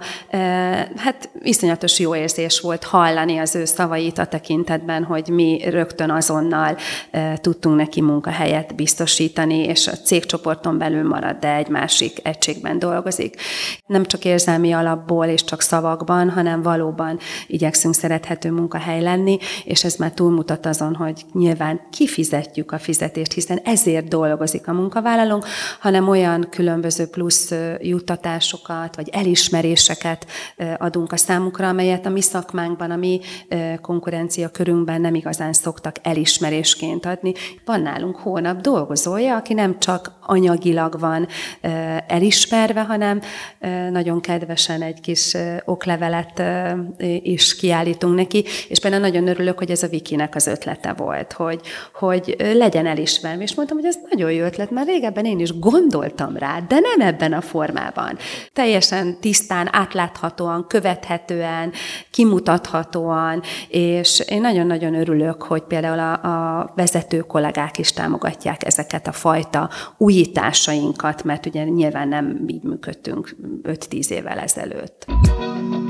hát 0.96 1.30
iszonyatos 1.42 2.00
jó 2.00 2.16
érzés 2.16 2.60
volt 2.60 2.84
hallani 2.84 3.38
az 3.38 3.56
ő 3.56 3.66
szavait 3.66 4.18
a 4.18 4.26
tekintetben, 4.26 5.04
hogy 5.04 5.24
hogy 5.26 5.36
mi 5.36 5.62
rögtön 5.70 6.10
azonnal 6.10 6.78
tudtunk 7.36 7.76
neki 7.76 8.02
munkahelyet 8.02 8.76
biztosítani, 8.76 9.58
és 9.58 9.88
a 9.88 9.92
cégcsoporton 9.92 10.78
belül 10.78 11.08
marad, 11.08 11.36
de 11.40 11.54
egy 11.54 11.68
másik 11.68 12.20
egységben 12.24 12.80
dolgozik. 12.80 13.42
Nem 13.86 14.06
csak 14.06 14.26
érzelmi 14.26 14.72
alapból 14.72 15.26
és 15.26 15.44
csak 15.44 15.62
szavakban, 15.62 16.30
hanem 16.30 16.62
valóban 16.62 17.20
igyekszünk 17.48 17.94
szerethető 17.94 18.52
munkahely 18.52 19.02
lenni, 19.02 19.38
és 19.64 19.84
ez 19.84 19.96
már 19.96 20.12
túlmutat 20.12 20.66
azon, 20.66 20.96
hogy 20.96 21.26
nyilván 21.34 21.80
kifizetjük 21.92 22.72
a 22.72 22.78
fizetést, 22.78 23.34
hiszen 23.34 23.60
ezért 23.64 24.08
dolgozik 24.08 24.68
a 24.68 24.74
munkavállalónk, 24.74 25.46
hanem 25.80 26.08
olyan 26.08 26.48
különböző 26.50 27.06
plusz 27.06 27.54
juttatásokat, 27.80 28.96
vagy 28.96 29.10
elismeréseket 29.12 30.26
adunk 30.78 31.12
a 31.12 31.18
számukra, 31.18 31.68
amelyet 31.68 32.06
a 32.06 32.10
mi 32.10 32.22
szakmánkban, 32.22 32.92
a 32.92 32.96
mi 32.96 33.20
konkurencia 33.82 34.50
körünkben 34.50 35.02
nem 35.02 35.15
igazán 35.16 35.54
szoktak 35.54 35.96
elismerésként 36.02 37.06
adni. 37.06 37.34
Van 37.66 37.82
nálunk 37.82 38.16
hónap 38.16 38.62
dolgozója, 38.62 39.36
aki 39.36 39.54
nem 39.54 39.80
csak 39.80 40.12
anyagilag 40.22 41.00
van 41.00 41.28
elismerve, 42.08 42.82
hanem 42.82 43.22
nagyon 43.92 44.22
kedvesen 44.22 44.82
egy 44.82 45.00
kis 45.00 45.38
oklevelet 45.66 46.44
is 47.22 47.56
kiállítunk 47.56 48.16
neki, 48.16 48.44
és 48.68 48.80
például 48.80 49.02
nagyon 49.02 49.28
örülök, 49.28 49.58
hogy 49.58 49.72
ez 49.72 49.84
a 49.84 49.88
Vikinek 49.88 50.36
az 50.36 50.48
ötlete 50.48 50.94
volt, 50.94 51.34
hogy, 51.34 51.62
hogy 51.94 52.36
legyen 52.54 52.86
elismerve, 52.86 53.44
és 53.44 53.56
mondtam, 53.56 53.78
hogy 53.78 53.88
ez 53.88 53.98
nagyon 54.10 54.32
jó 54.32 54.44
ötlet, 54.44 54.72
mert 54.72 54.88
régebben 54.88 55.26
én 55.26 55.40
is 55.40 55.60
gondoltam 55.60 56.38
rá, 56.38 56.60
de 56.68 56.80
nem 56.80 57.08
ebben 57.08 57.34
a 57.34 57.42
formában. 57.42 58.18
Teljesen 58.54 59.20
tisztán, 59.20 59.70
átláthatóan, 59.72 60.68
követhetően, 60.68 61.72
kimutathatóan, 62.12 63.42
és 63.68 64.24
én 64.28 64.42
nagyon-nagyon 64.42 64.96
örülök, 65.08 65.44
hogy 65.44 65.64
például 65.64 66.00
a, 66.00 66.14
a 66.60 66.72
vezető 66.76 67.20
kollégák 67.20 67.78
is 67.78 67.92
támogatják 67.92 68.66
ezeket 68.66 69.08
a 69.08 69.12
fajta 69.12 69.70
újításainkat, 69.98 71.24
mert 71.24 71.46
ugye 71.46 71.64
nyilván 71.64 72.08
nem 72.08 72.44
így 72.48 72.64
működtünk 72.64 73.36
5-10 73.64 74.08
évvel 74.08 74.40
ezelőtt. 74.40 75.06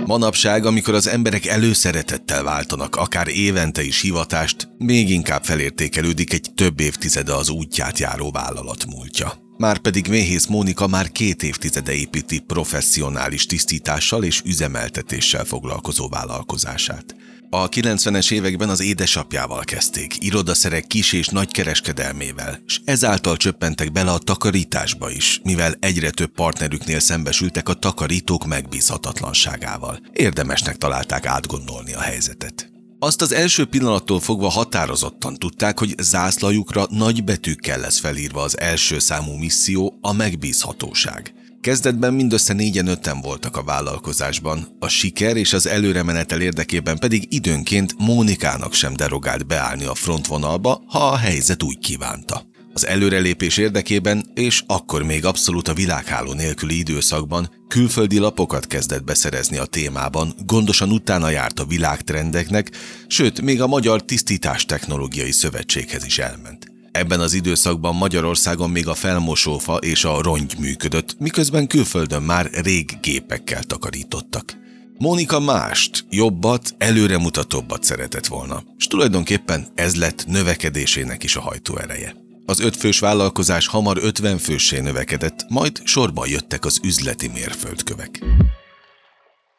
Manapság, 0.05 0.65
amikor 0.65 0.93
az 0.93 1.07
emberek 1.07 1.45
előszeretettel 1.45 2.43
váltanak, 2.43 2.95
akár 2.95 3.27
évente 3.27 3.83
is 3.83 4.01
hivatást, 4.01 4.67
még 4.77 5.09
inkább 5.09 5.43
felértékelődik 5.43 6.33
egy 6.33 6.51
több 6.55 6.79
évtizede 6.79 7.33
az 7.33 7.49
útját 7.49 7.99
járó 7.99 8.31
vállalat 8.31 8.85
múltja. 8.85 9.31
Márpedig 9.57 10.07
Méhész 10.07 10.45
Mónika 10.45 10.87
már 10.87 11.11
két 11.11 11.43
évtizede 11.43 11.93
építi 11.93 12.39
professzionális 12.39 13.45
tisztítással 13.45 14.23
és 14.23 14.41
üzemeltetéssel 14.45 15.43
foglalkozó 15.43 16.09
vállalkozását. 16.09 17.15
A 17.49 17.69
90-es 17.69 18.31
években 18.31 18.69
az 18.69 18.81
édesapjával 18.81 19.63
kezdték, 19.63 20.23
irodaszerek 20.23 20.87
kis 20.87 21.13
és 21.13 21.27
nagy 21.27 21.51
kereskedelmével, 21.51 22.59
és 22.65 22.79
ezáltal 22.85 23.37
csöppentek 23.37 23.91
bele 23.91 24.11
a 24.11 24.17
takarításba 24.17 25.11
is, 25.11 25.39
mivel 25.43 25.73
egyre 25.79 26.09
több 26.09 26.31
partnerüknél 26.31 26.99
szembesültek 26.99 27.69
a 27.69 27.73
takarítók 27.73 28.45
megbízhatatlanságával. 28.45 29.99
Érdemesnek 30.13 30.75
találták 30.75 31.25
átgondolni 31.25 31.93
a 31.93 32.01
helyzetet. 32.01 32.69
Azt 32.99 33.21
az 33.21 33.31
első 33.31 33.65
pillanattól 33.65 34.19
fogva 34.19 34.49
határozottan 34.49 35.35
tudták, 35.35 35.79
hogy 35.79 35.95
zászlajukra 35.97 36.85
nagy 36.89 37.23
betűkkel 37.23 37.79
lesz 37.79 37.99
felírva 37.99 38.41
az 38.41 38.59
első 38.59 38.99
számú 38.99 39.31
misszió, 39.31 39.97
a 40.01 40.13
megbízhatóság. 40.13 41.33
Kezdetben 41.65 42.13
mindössze 42.13 42.53
négyen 42.53 42.87
öten 42.87 43.21
voltak 43.21 43.57
a 43.57 43.63
vállalkozásban, 43.63 44.67
a 44.79 44.87
siker 44.87 45.35
és 45.35 45.53
az 45.53 45.67
előremenetel 45.67 46.41
érdekében 46.41 46.97
pedig 46.97 47.27
időnként 47.29 47.95
Mónikának 47.97 48.73
sem 48.73 48.95
derogált 48.95 49.47
beállni 49.47 49.85
a 49.85 49.93
frontvonalba, 49.93 50.83
ha 50.87 51.07
a 51.07 51.15
helyzet 51.17 51.63
úgy 51.63 51.77
kívánta. 51.77 52.45
Az 52.73 52.85
előrelépés 52.85 53.57
érdekében, 53.57 54.25
és 54.33 54.63
akkor 54.67 55.03
még 55.03 55.25
abszolút 55.25 55.67
a 55.67 55.73
világháló 55.73 56.33
nélküli 56.33 56.77
időszakban 56.77 57.49
külföldi 57.67 58.17
lapokat 58.17 58.67
kezdett 58.67 59.03
beszerezni 59.03 59.57
a 59.57 59.65
témában, 59.65 60.33
gondosan 60.45 60.91
utána 60.91 61.29
járt 61.29 61.59
a 61.59 61.65
világtrendeknek, 61.65 62.71
sőt, 63.07 63.41
még 63.41 63.61
a 63.61 63.67
Magyar 63.67 64.05
Tisztítás 64.05 64.65
Technológiai 64.65 65.31
Szövetséghez 65.31 66.05
is 66.05 66.19
elment. 66.19 66.74
Ebben 66.95 67.19
az 67.19 67.33
időszakban 67.33 67.95
Magyarországon 67.95 68.69
még 68.69 68.87
a 68.87 68.93
felmosófa 68.93 69.75
és 69.75 70.03
a 70.05 70.21
rongy 70.21 70.55
működött, 70.59 71.15
miközben 71.19 71.67
külföldön 71.67 72.21
már 72.21 72.49
rég 72.63 72.99
gépekkel 73.01 73.63
takarítottak. 73.63 74.53
Mónika 74.97 75.39
mást, 75.39 76.05
jobbat, 76.09 76.75
előremutatóbbat 76.77 77.83
szeretett 77.83 78.25
volna, 78.25 78.63
és 78.77 78.87
tulajdonképpen 78.87 79.67
ez 79.75 79.95
lett 79.95 80.25
növekedésének 80.27 81.23
is 81.23 81.35
a 81.35 81.41
hajtóereje. 81.41 82.15
Az 82.45 82.59
ötfős 82.59 82.99
vállalkozás 82.99 83.67
hamar 83.67 83.97
50 84.01 84.37
főssé 84.37 84.79
növekedett, 84.79 85.45
majd 85.49 85.81
sorban 85.83 86.27
jöttek 86.29 86.65
az 86.65 86.79
üzleti 86.83 87.27
mérföldkövek. 87.27 88.19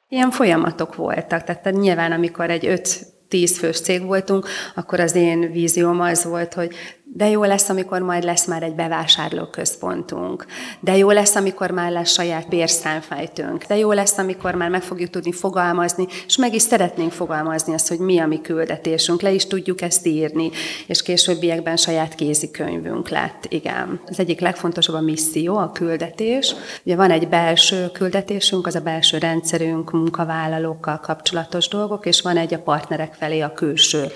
Ilyen 0.09 0.31
folyamatok 0.31 0.95
voltak, 0.95 1.45
tehát 1.45 1.71
nyilván 1.71 2.13
amikor 2.13 2.51
egy 2.51 2.67
öt 2.67 3.15
tíz 3.29 3.59
fős 3.59 3.81
cég 3.81 4.03
voltunk, 4.03 4.49
akkor 4.75 5.01
az 5.01 5.15
én 5.15 5.53
vízióm 5.53 6.01
az 6.01 6.25
volt, 6.25 6.55
hogy 6.55 6.75
de 7.13 7.29
jó 7.29 7.45
lesz, 7.45 7.69
amikor 7.69 8.01
majd 8.01 8.25
lesz 8.25 8.47
már 8.47 8.63
egy 8.63 8.75
bevásárlóközpontunk. 8.75 10.47
De 10.81 10.97
jó 10.97 11.11
lesz, 11.11 11.35
amikor 11.35 11.71
már 11.71 11.93
lesz 11.93 12.13
saját 12.13 12.49
bérszámfejtőnk. 12.49 13.65
De 13.65 13.77
jó 13.77 13.93
lesz, 13.93 14.19
amikor 14.19 14.55
már 14.55 14.71
meg 14.71 14.83
fogjuk 14.83 15.11
tudni 15.11 15.33
fogalmazni, 15.33 16.07
és 16.27 16.37
meg 16.37 16.55
is 16.55 16.63
szeretnénk 16.63 17.13
fogalmazni 17.13 17.75
azt, 17.75 17.89
hogy 17.89 17.99
mi 17.99 18.19
a 18.19 18.27
mi 18.27 18.41
küldetésünk. 18.41 19.21
Le 19.21 19.31
is 19.31 19.47
tudjuk 19.47 19.81
ezt 19.81 20.07
írni, 20.07 20.51
és 20.87 21.03
későbbiekben 21.03 21.77
saját 21.77 22.15
kézikönyvünk 22.15 23.09
lett. 23.09 23.47
Igen. 23.49 24.01
Az 24.07 24.19
egyik 24.19 24.41
legfontosabb 24.41 24.95
a 24.95 25.01
misszió, 25.01 25.57
a 25.57 25.71
küldetés. 25.73 26.55
Ugye 26.85 26.97
van 26.97 27.11
egy 27.11 27.29
belső 27.29 27.91
küldetésünk, 27.93 28.67
az 28.67 28.75
a 28.75 28.81
belső 28.81 29.19
rendszerünk, 29.19 29.91
munkavállalókkal 29.91 31.01
kapcsolatos 31.01 31.69
dolgok, 31.69 32.07
és 32.07 32.21
van 32.23 32.37
egy 32.37 32.55
a 32.55 32.59
partnerek 32.59 33.15
felé 33.15 33.41
a 33.41 33.53
külső 33.53 34.07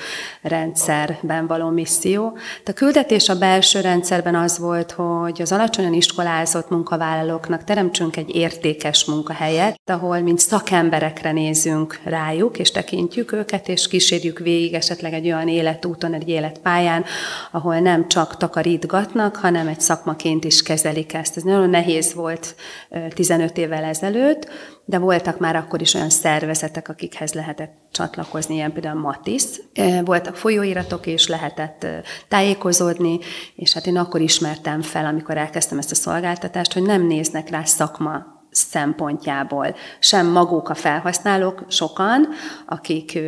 rendszerben 0.42 1.46
való 1.46 1.68
misszió. 1.68 2.38
A 2.64 2.72
küldetés 2.80 3.28
a 3.28 3.38
belső 3.38 3.80
rendszerben 3.80 4.34
az 4.34 4.58
volt, 4.58 4.90
hogy 4.90 5.42
az 5.42 5.52
alacsonyan 5.52 5.92
iskolázott 5.92 6.68
munkavállalóknak 6.68 7.64
teremtsünk 7.64 8.16
egy 8.16 8.34
értékes 8.34 9.04
munkahelyet, 9.04 9.80
ahol 9.84 10.20
mint 10.20 10.38
szakemberekre 10.38 11.32
nézünk 11.32 12.00
rájuk, 12.04 12.58
és 12.58 12.70
tekintjük 12.70 13.32
őket, 13.32 13.68
és 13.68 13.88
kísérjük 13.88 14.38
végig 14.38 14.74
esetleg 14.74 15.12
egy 15.12 15.26
olyan 15.26 15.48
életúton, 15.48 16.14
egy 16.14 16.28
életpályán, 16.28 17.04
ahol 17.50 17.78
nem 17.78 18.08
csak 18.08 18.36
takarítgatnak, 18.36 19.36
hanem 19.36 19.68
egy 19.68 19.80
szakmaként 19.80 20.44
is 20.44 20.62
kezelik 20.62 21.14
ezt. 21.14 21.36
Ez 21.36 21.42
nagyon 21.42 21.70
nehéz 21.70 22.14
volt 22.14 22.54
15 23.14 23.58
évvel 23.58 23.84
ezelőtt, 23.84 24.48
de 24.84 24.98
voltak 24.98 25.38
már 25.38 25.56
akkor 25.56 25.80
is 25.80 25.94
olyan 25.94 26.10
szervezetek, 26.10 26.88
akikhez 26.88 27.32
lehetett 27.32 27.72
csatlakozni, 27.90 28.54
ilyen 28.54 28.72
például 28.72 29.00
Matisz. 29.00 29.60
Voltak 30.04 30.36
folyóiratok, 30.36 31.06
és 31.06 31.26
lehetett 31.26 31.86
tájékozódni, 32.28 33.18
és 33.54 33.72
hát 33.72 33.86
én 33.86 33.96
akkor 33.96 34.20
ismertem 34.20 34.82
fel, 34.82 35.06
amikor 35.06 35.36
elkezdtem 35.36 35.78
ezt 35.78 35.90
a 35.90 35.94
szolgáltatást, 35.94 36.72
hogy 36.72 36.82
nem 36.82 37.06
néznek 37.06 37.50
rá 37.50 37.64
szakma 37.64 38.39
szempontjából. 38.50 39.76
Sem 39.98 40.26
maguk 40.26 40.68
a 40.68 40.74
felhasználók, 40.74 41.64
sokan, 41.68 42.28
akik 42.66 43.18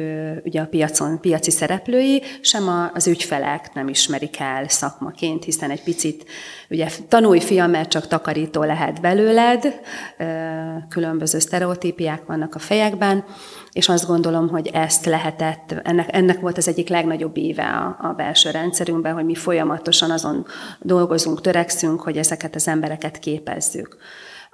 ugye 0.45 0.61
a 0.61 0.67
piacon 0.67 1.21
piaci 1.21 1.51
szereplői, 1.51 2.23
sem 2.41 2.91
az 2.95 3.07
ügyfelek 3.07 3.75
nem 3.75 3.89
ismerik 3.89 4.41
el 4.41 4.69
szakmaként, 4.69 5.45
hiszen 5.45 5.71
egy 5.71 5.83
picit, 5.83 6.25
ugye 6.71 6.89
tanulj 7.09 7.41
fiam, 7.41 7.71
mert 7.71 7.91
csak 7.91 8.07
takarító 8.07 8.63
lehet 8.63 9.01
belőled, 9.01 9.81
különböző 10.89 11.39
sztereotípiák 11.39 12.27
vannak 12.27 12.55
a 12.55 12.59
fejekben, 12.59 13.25
és 13.73 13.89
azt 13.89 14.07
gondolom, 14.07 14.49
hogy 14.49 14.71
ezt 14.73 15.05
lehetett, 15.05 15.75
ennek, 15.83 16.09
ennek 16.13 16.41
volt 16.41 16.57
az 16.57 16.69
egyik 16.69 16.89
legnagyobb 16.89 17.37
éve 17.37 17.65
a, 17.65 18.09
a 18.09 18.13
belső 18.13 18.51
rendszerünkben, 18.51 19.15
hogy 19.15 19.25
mi 19.25 19.35
folyamatosan 19.35 20.11
azon 20.11 20.47
dolgozunk, 20.81 21.41
törekszünk, 21.41 22.01
hogy 22.01 22.17
ezeket 22.17 22.55
az 22.55 22.69
embereket 22.69 23.19
képezzük. 23.19 23.97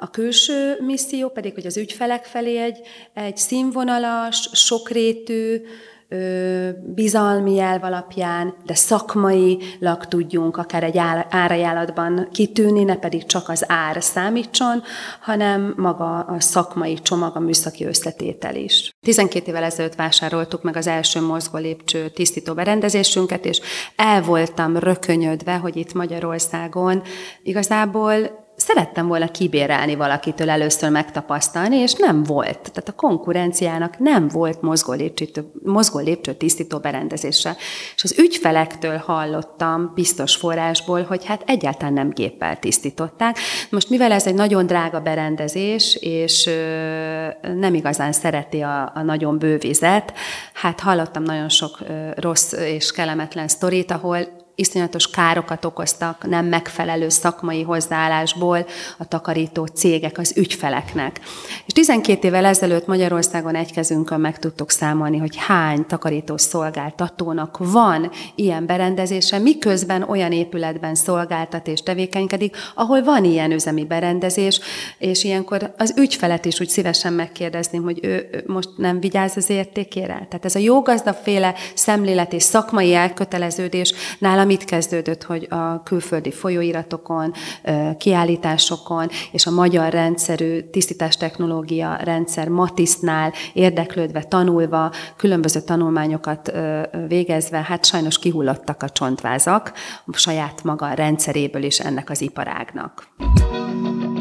A 0.00 0.10
külső 0.10 0.76
misszió 0.80 1.28
pedig, 1.28 1.54
hogy 1.54 1.66
az 1.66 1.76
ügyfelek 1.76 2.24
felé 2.24 2.58
egy, 2.58 2.80
egy 3.14 3.36
színvonalas, 3.36 4.48
sokrétű, 4.52 5.60
bizalmi 6.94 7.54
jelv 7.54 7.84
alapján, 7.84 8.54
de 8.66 8.74
szakmailag 8.74 10.04
tudjunk 10.08 10.56
akár 10.56 10.82
egy 10.82 10.98
árajánlatban 11.28 12.28
kitűnni, 12.32 12.84
ne 12.84 12.96
pedig 12.96 13.26
csak 13.26 13.48
az 13.48 13.64
ár 13.66 14.02
számítson, 14.02 14.82
hanem 15.20 15.74
maga 15.76 16.18
a 16.18 16.40
szakmai 16.40 16.94
csomag, 16.94 17.36
a 17.36 17.40
műszaki 17.40 17.84
összetétel 17.84 18.54
is. 18.56 18.90
12 19.00 19.50
évvel 19.50 19.62
ezelőtt 19.62 19.94
vásároltuk 19.94 20.62
meg 20.62 20.76
az 20.76 20.86
első 20.86 21.20
mozgó 21.20 21.58
lépcső 21.58 22.08
tisztító 22.08 22.54
berendezésünket, 22.54 23.44
és 23.44 23.60
el 23.96 24.22
voltam 24.22 24.76
rökönyödve, 24.76 25.56
hogy 25.56 25.76
itt 25.76 25.92
Magyarországon 25.92 27.02
igazából 27.42 28.46
szerettem 28.60 29.06
volna 29.06 29.30
kibérelni 29.30 29.94
valakitől 29.94 30.50
először 30.50 30.90
megtapasztalni, 30.90 31.76
és 31.76 31.94
nem 31.94 32.22
volt. 32.22 32.58
Tehát 32.58 32.88
a 32.88 32.92
konkurenciának 32.92 33.98
nem 33.98 34.28
volt 34.28 34.62
mozgó 34.62 34.92
lépcső, 34.92 35.26
mozgó 35.64 35.98
lépcső 35.98 36.34
tisztító 36.34 36.78
berendezése. 36.78 37.56
És 37.94 38.04
az 38.04 38.18
ügyfelektől 38.18 38.96
hallottam 38.96 39.92
biztos 39.94 40.36
forrásból, 40.36 41.02
hogy 41.02 41.24
hát 41.24 41.42
egyáltalán 41.46 41.92
nem 41.92 42.10
géppel 42.10 42.58
tisztították. 42.58 43.38
Most 43.70 43.90
mivel 43.90 44.12
ez 44.12 44.26
egy 44.26 44.34
nagyon 44.34 44.66
drága 44.66 45.00
berendezés, 45.00 45.96
és 46.00 46.50
nem 47.54 47.74
igazán 47.74 48.12
szereti 48.12 48.60
a, 48.60 48.92
a 48.94 49.02
nagyon 49.02 49.38
bővizet, 49.38 50.12
hát 50.52 50.80
hallottam 50.80 51.22
nagyon 51.22 51.48
sok 51.48 51.78
rossz 52.16 52.52
és 52.52 52.92
kellemetlen 52.92 53.48
sztorit, 53.48 53.90
ahol 53.90 54.37
iszonyatos 54.58 55.10
károkat 55.10 55.64
okoztak 55.64 56.28
nem 56.28 56.46
megfelelő 56.46 57.08
szakmai 57.08 57.62
hozzáállásból 57.62 58.66
a 58.98 59.08
takarító 59.08 59.66
cégek 59.66 60.18
az 60.18 60.32
ügyfeleknek. 60.36 61.20
És 61.66 61.72
12 61.72 62.26
évvel 62.26 62.44
ezelőtt 62.44 62.86
Magyarországon 62.86 63.54
egy 63.54 63.72
kezünkön 63.72 64.20
meg 64.20 64.38
tudtuk 64.38 64.70
számolni, 64.70 65.16
hogy 65.18 65.36
hány 65.36 65.86
takarító 65.86 66.36
szolgáltatónak 66.36 67.56
van 67.58 68.10
ilyen 68.34 68.66
berendezése, 68.66 69.38
miközben 69.38 70.02
olyan 70.02 70.32
épületben 70.32 70.94
szolgáltat 70.94 71.66
és 71.66 71.82
tevékenykedik, 71.82 72.56
ahol 72.74 73.02
van 73.02 73.24
ilyen 73.24 73.52
üzemi 73.52 73.84
berendezés, 73.84 74.60
és 74.98 75.24
ilyenkor 75.24 75.74
az 75.76 75.94
ügyfelet 75.96 76.44
is 76.44 76.60
úgy 76.60 76.68
szívesen 76.68 77.12
megkérdezném, 77.12 77.82
hogy 77.82 77.98
ő, 78.02 78.44
most 78.46 78.68
nem 78.76 79.00
vigyáz 79.00 79.36
az 79.36 79.50
értékére. 79.50 80.26
Tehát 80.28 80.44
ez 80.44 80.54
a 80.54 80.58
jógazdaféle 80.58 81.54
szemlélet 81.74 82.32
és 82.32 82.42
szakmai 82.42 82.94
elköteleződés 82.94 83.92
nálam 84.18 84.46
itt 84.50 84.64
kezdődött, 84.64 85.22
hogy 85.22 85.46
a 85.50 85.82
külföldi 85.82 86.32
folyóiratokon, 86.32 87.32
kiállításokon 87.98 89.08
és 89.32 89.46
a 89.46 89.50
magyar 89.50 89.92
rendszerű 89.92 90.60
tisztítás 90.60 91.16
technológia 91.16 91.96
rendszer 92.02 92.48
Matisznál 92.48 93.32
érdeklődve, 93.52 94.22
tanulva, 94.22 94.92
különböző 95.16 95.60
tanulmányokat 95.60 96.52
végezve, 97.08 97.62
hát 97.62 97.86
sajnos 97.86 98.18
kihullottak 98.18 98.82
a 98.82 98.90
csontvázak 98.90 99.72
saját 100.12 100.64
maga 100.64 100.92
rendszeréből 100.92 101.62
is 101.62 101.78
ennek 101.80 102.10
az 102.10 102.20
iparágnak. 102.20 103.08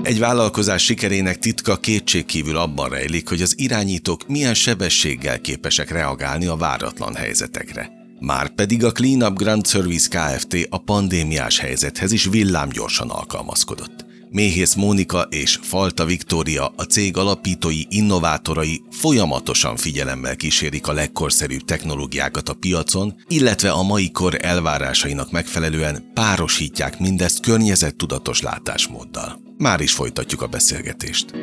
Egy 0.04 0.20
vállalkozás 0.20 0.84
sikerének 0.84 1.38
titka 1.38 1.78
kétségkívül 1.78 2.58
abban 2.58 2.90
rejlik, 2.90 3.30
hogy 3.30 3.42
az 3.42 3.60
irányítók 3.60 4.28
milyen 4.28 4.54
sebességgel 4.54 5.42
képesek 5.42 5.92
reagálni 5.92 6.46
a 6.46 6.56
váratlan 6.56 7.16
helyzetekre. 7.16 7.97
Márpedig 8.20 8.84
a 8.84 8.92
Cleanup 8.92 9.38
Grand 9.38 9.68
Service 9.68 10.08
Kft. 10.08 10.68
a 10.70 10.78
pandémiás 10.78 11.60
helyzethez 11.60 12.12
is 12.12 12.26
villámgyorsan 12.26 13.10
alkalmazkodott. 13.10 14.06
Méhész 14.30 14.74
Mónika 14.74 15.22
és 15.22 15.60
Falta 15.62 16.06
Viktória, 16.06 16.74
a 16.76 16.84
cég 16.84 17.18
alapítói, 17.18 17.82
innovátorai 17.90 18.82
folyamatosan 18.92 19.76
figyelemmel 19.76 20.36
kísérik 20.36 20.88
a 20.88 20.94
legkorszerűbb 20.94 21.66
technológiákat 21.66 22.50
a 22.50 22.54
piacon, 22.54 23.16
illetve 23.28 23.72
a 23.72 23.84
mai 23.84 24.12
kor 24.12 24.38
elvárásainak 24.42 25.32
megfelelően 25.32 26.12
párosítják 26.14 27.00
mindezt 27.00 27.40
környezettudatos 27.40 28.42
látásmóddal. 28.42 29.40
Már 29.58 29.82
is 29.82 29.94
folytatjuk 29.94 30.42
a 30.42 30.48
beszélgetést. 30.48 31.34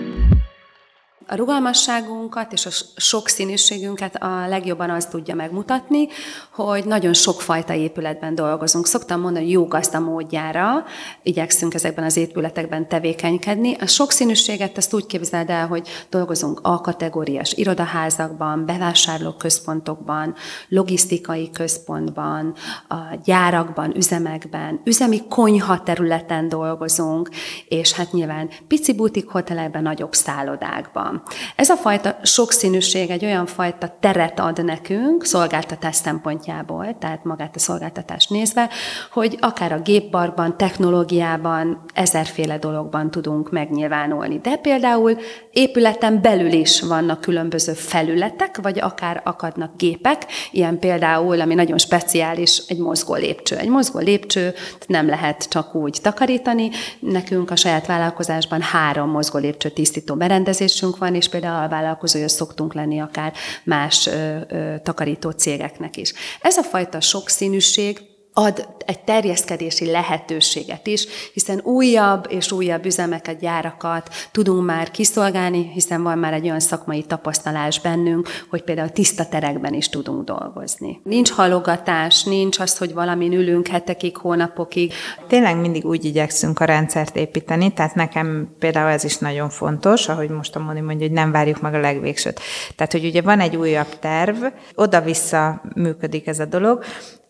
A 1.27 1.35
rugalmasságunkat 1.35 2.53
és 2.53 2.67
a 2.67 2.71
sokszínűségünket 2.97 4.15
a 4.15 4.47
legjobban 4.49 4.91
az 4.91 5.07
tudja 5.07 5.35
megmutatni, 5.35 6.09
hogy 6.53 6.85
nagyon 6.85 7.13
sokfajta 7.13 7.75
épületben 7.75 8.35
dolgozunk. 8.35 8.87
Szoktam 8.87 9.21
mondani, 9.21 9.45
hogy 9.45 9.53
jó 9.53 9.67
gazda 9.67 9.99
módjára 9.99 10.85
igyekszünk 11.23 11.75
ezekben 11.75 12.05
az 12.05 12.17
épületekben 12.17 12.89
tevékenykedni. 12.89 13.75
A 13.81 13.87
sokszínűséget 13.87 14.77
ezt 14.77 14.95
úgy 14.95 15.07
képzeld 15.07 15.51
el, 15.51 15.67
hogy 15.67 15.89
dolgozunk 16.11 16.61
A-kategóriás 16.63 17.53
irodaházakban, 17.53 18.67
bevásárlóközpontokban, 18.67 20.35
logisztikai 20.69 21.51
központban, 21.51 22.55
a 22.89 22.97
gyárakban, 23.25 23.97
üzemekben, 23.97 24.81
üzemi 24.85 25.23
konyha 25.29 25.83
területen 25.83 26.49
dolgozunk, 26.49 27.29
és 27.69 27.93
hát 27.93 28.13
nyilván 28.13 28.51
pici 28.69 28.95
butik 28.95 29.29
hotelekben, 29.29 29.83
nagyobb 29.83 30.13
szállodákban. 30.13 31.14
Ez 31.57 31.69
a 31.69 31.77
fajta 31.77 32.17
sokszínűség 32.23 33.11
egy 33.11 33.25
olyan 33.25 33.47
fajta 33.47 33.97
teret 34.01 34.41
ad 34.41 34.65
nekünk 34.65 35.25
szolgáltatás 35.25 35.97
szempontjából, 35.97 36.97
tehát 36.99 37.25
magát 37.25 37.57
a 37.57 37.59
szolgáltatást 37.59 38.31
nézve, 38.31 38.69
hogy 39.13 39.39
akár 39.41 39.73
a 39.73 39.81
gépparkban, 39.81 40.57
technológiában, 40.57 41.85
ezerféle 41.95 42.59
dologban 42.59 43.11
tudunk 43.11 43.51
megnyilvánulni. 43.51 44.39
De 44.39 44.57
például 44.57 45.19
épületen 45.51 46.23
belül 46.23 46.53
is 46.53 46.81
vannak 46.81 47.21
különböző 47.21 47.73
felületek, 47.73 48.59
vagy 48.63 48.81
akár 48.81 49.21
akadnak 49.25 49.77
gépek, 49.77 50.27
ilyen 50.51 50.79
például, 50.79 51.41
ami 51.41 51.55
nagyon 51.55 51.79
speciális, 51.79 52.63
egy 52.69 52.79
mozgó 52.79 53.15
lépcső. 53.15 53.57
Egy 53.57 53.69
mozgó 53.69 53.99
lépcső 53.99 54.55
nem 54.87 55.07
lehet 55.07 55.49
csak 55.49 55.75
úgy 55.75 55.99
takarítani. 56.03 56.71
Nekünk 57.01 57.51
a 57.51 57.57
saját 57.57 57.87
vállalkozásban 57.87 58.61
három 58.61 59.11
mozgó 59.11 59.39
lépcső 59.39 59.69
tisztító 59.69 60.15
berendezésünk 60.15 60.99
van, 60.99 61.04
és 61.13 61.29
például 61.29 61.65
a 61.65 61.69
vállalkozója 61.69 62.29
szoktunk 62.29 62.75
lenni 62.75 63.01
akár 63.01 63.33
más 63.65 64.07
ö, 64.07 64.39
ö, 64.49 64.75
takarító 64.83 65.31
cégeknek 65.31 65.97
is. 65.97 66.13
Ez 66.41 66.57
a 66.57 66.63
fajta 66.63 67.01
sokszínűség 67.01 68.14
ad 68.37 68.69
egy 68.87 69.01
terjeszkedési 69.01 69.91
lehetőséget 69.91 70.87
is, 70.87 71.07
hiszen 71.33 71.61
újabb 71.63 72.27
és 72.29 72.53
újabb 72.53 72.85
üzemeket, 72.85 73.41
gyárakat 73.41 74.09
tudunk 74.31 74.65
már 74.65 74.91
kiszolgálni, 74.91 75.71
hiszen 75.73 76.03
van 76.03 76.19
már 76.19 76.33
egy 76.33 76.45
olyan 76.45 76.61
szakmai 76.61 77.03
tapasztalás 77.03 77.81
bennünk, 77.81 78.29
hogy 78.51 78.63
például 78.63 78.89
tiszta 78.89 79.27
terekben 79.29 79.75
is 79.75 79.89
tudunk 79.89 80.25
dolgozni. 80.25 81.01
Nincs 81.05 81.31
halogatás, 81.31 82.23
nincs 82.23 82.59
az, 82.59 82.79
hogy 82.79 82.93
valamin 82.95 83.33
ülünk 83.33 83.67
hetekig, 83.67 84.17
hónapokig. 84.17 84.93
Tényleg 85.29 85.61
mindig 85.61 85.85
úgy 85.85 86.05
igyekszünk 86.05 86.61
a 86.61 86.65
rendszert 86.65 87.17
építeni, 87.17 87.73
tehát 87.73 87.95
nekem 87.95 88.55
például 88.59 88.91
ez 88.91 89.05
is 89.05 89.19
nagyon 89.19 89.49
fontos, 89.49 90.09
ahogy 90.09 90.29
most 90.29 90.57
a 90.57 90.59
Moni 90.59 90.81
mondja, 90.81 91.07
hogy 91.07 91.17
nem 91.17 91.33
várjuk 91.33 91.61
meg 91.61 91.75
a 91.75 91.81
legvégsőt. 91.81 92.41
Tehát, 92.77 92.93
hogy 92.93 93.05
ugye 93.05 93.23
van 93.23 93.41
egy 93.41 93.57
újabb 93.57 93.99
terv, 93.99 94.45
oda-vissza 94.75 95.63
működik 95.75 96.27
ez 96.27 96.39
a 96.39 96.45
dolog, 96.45 96.85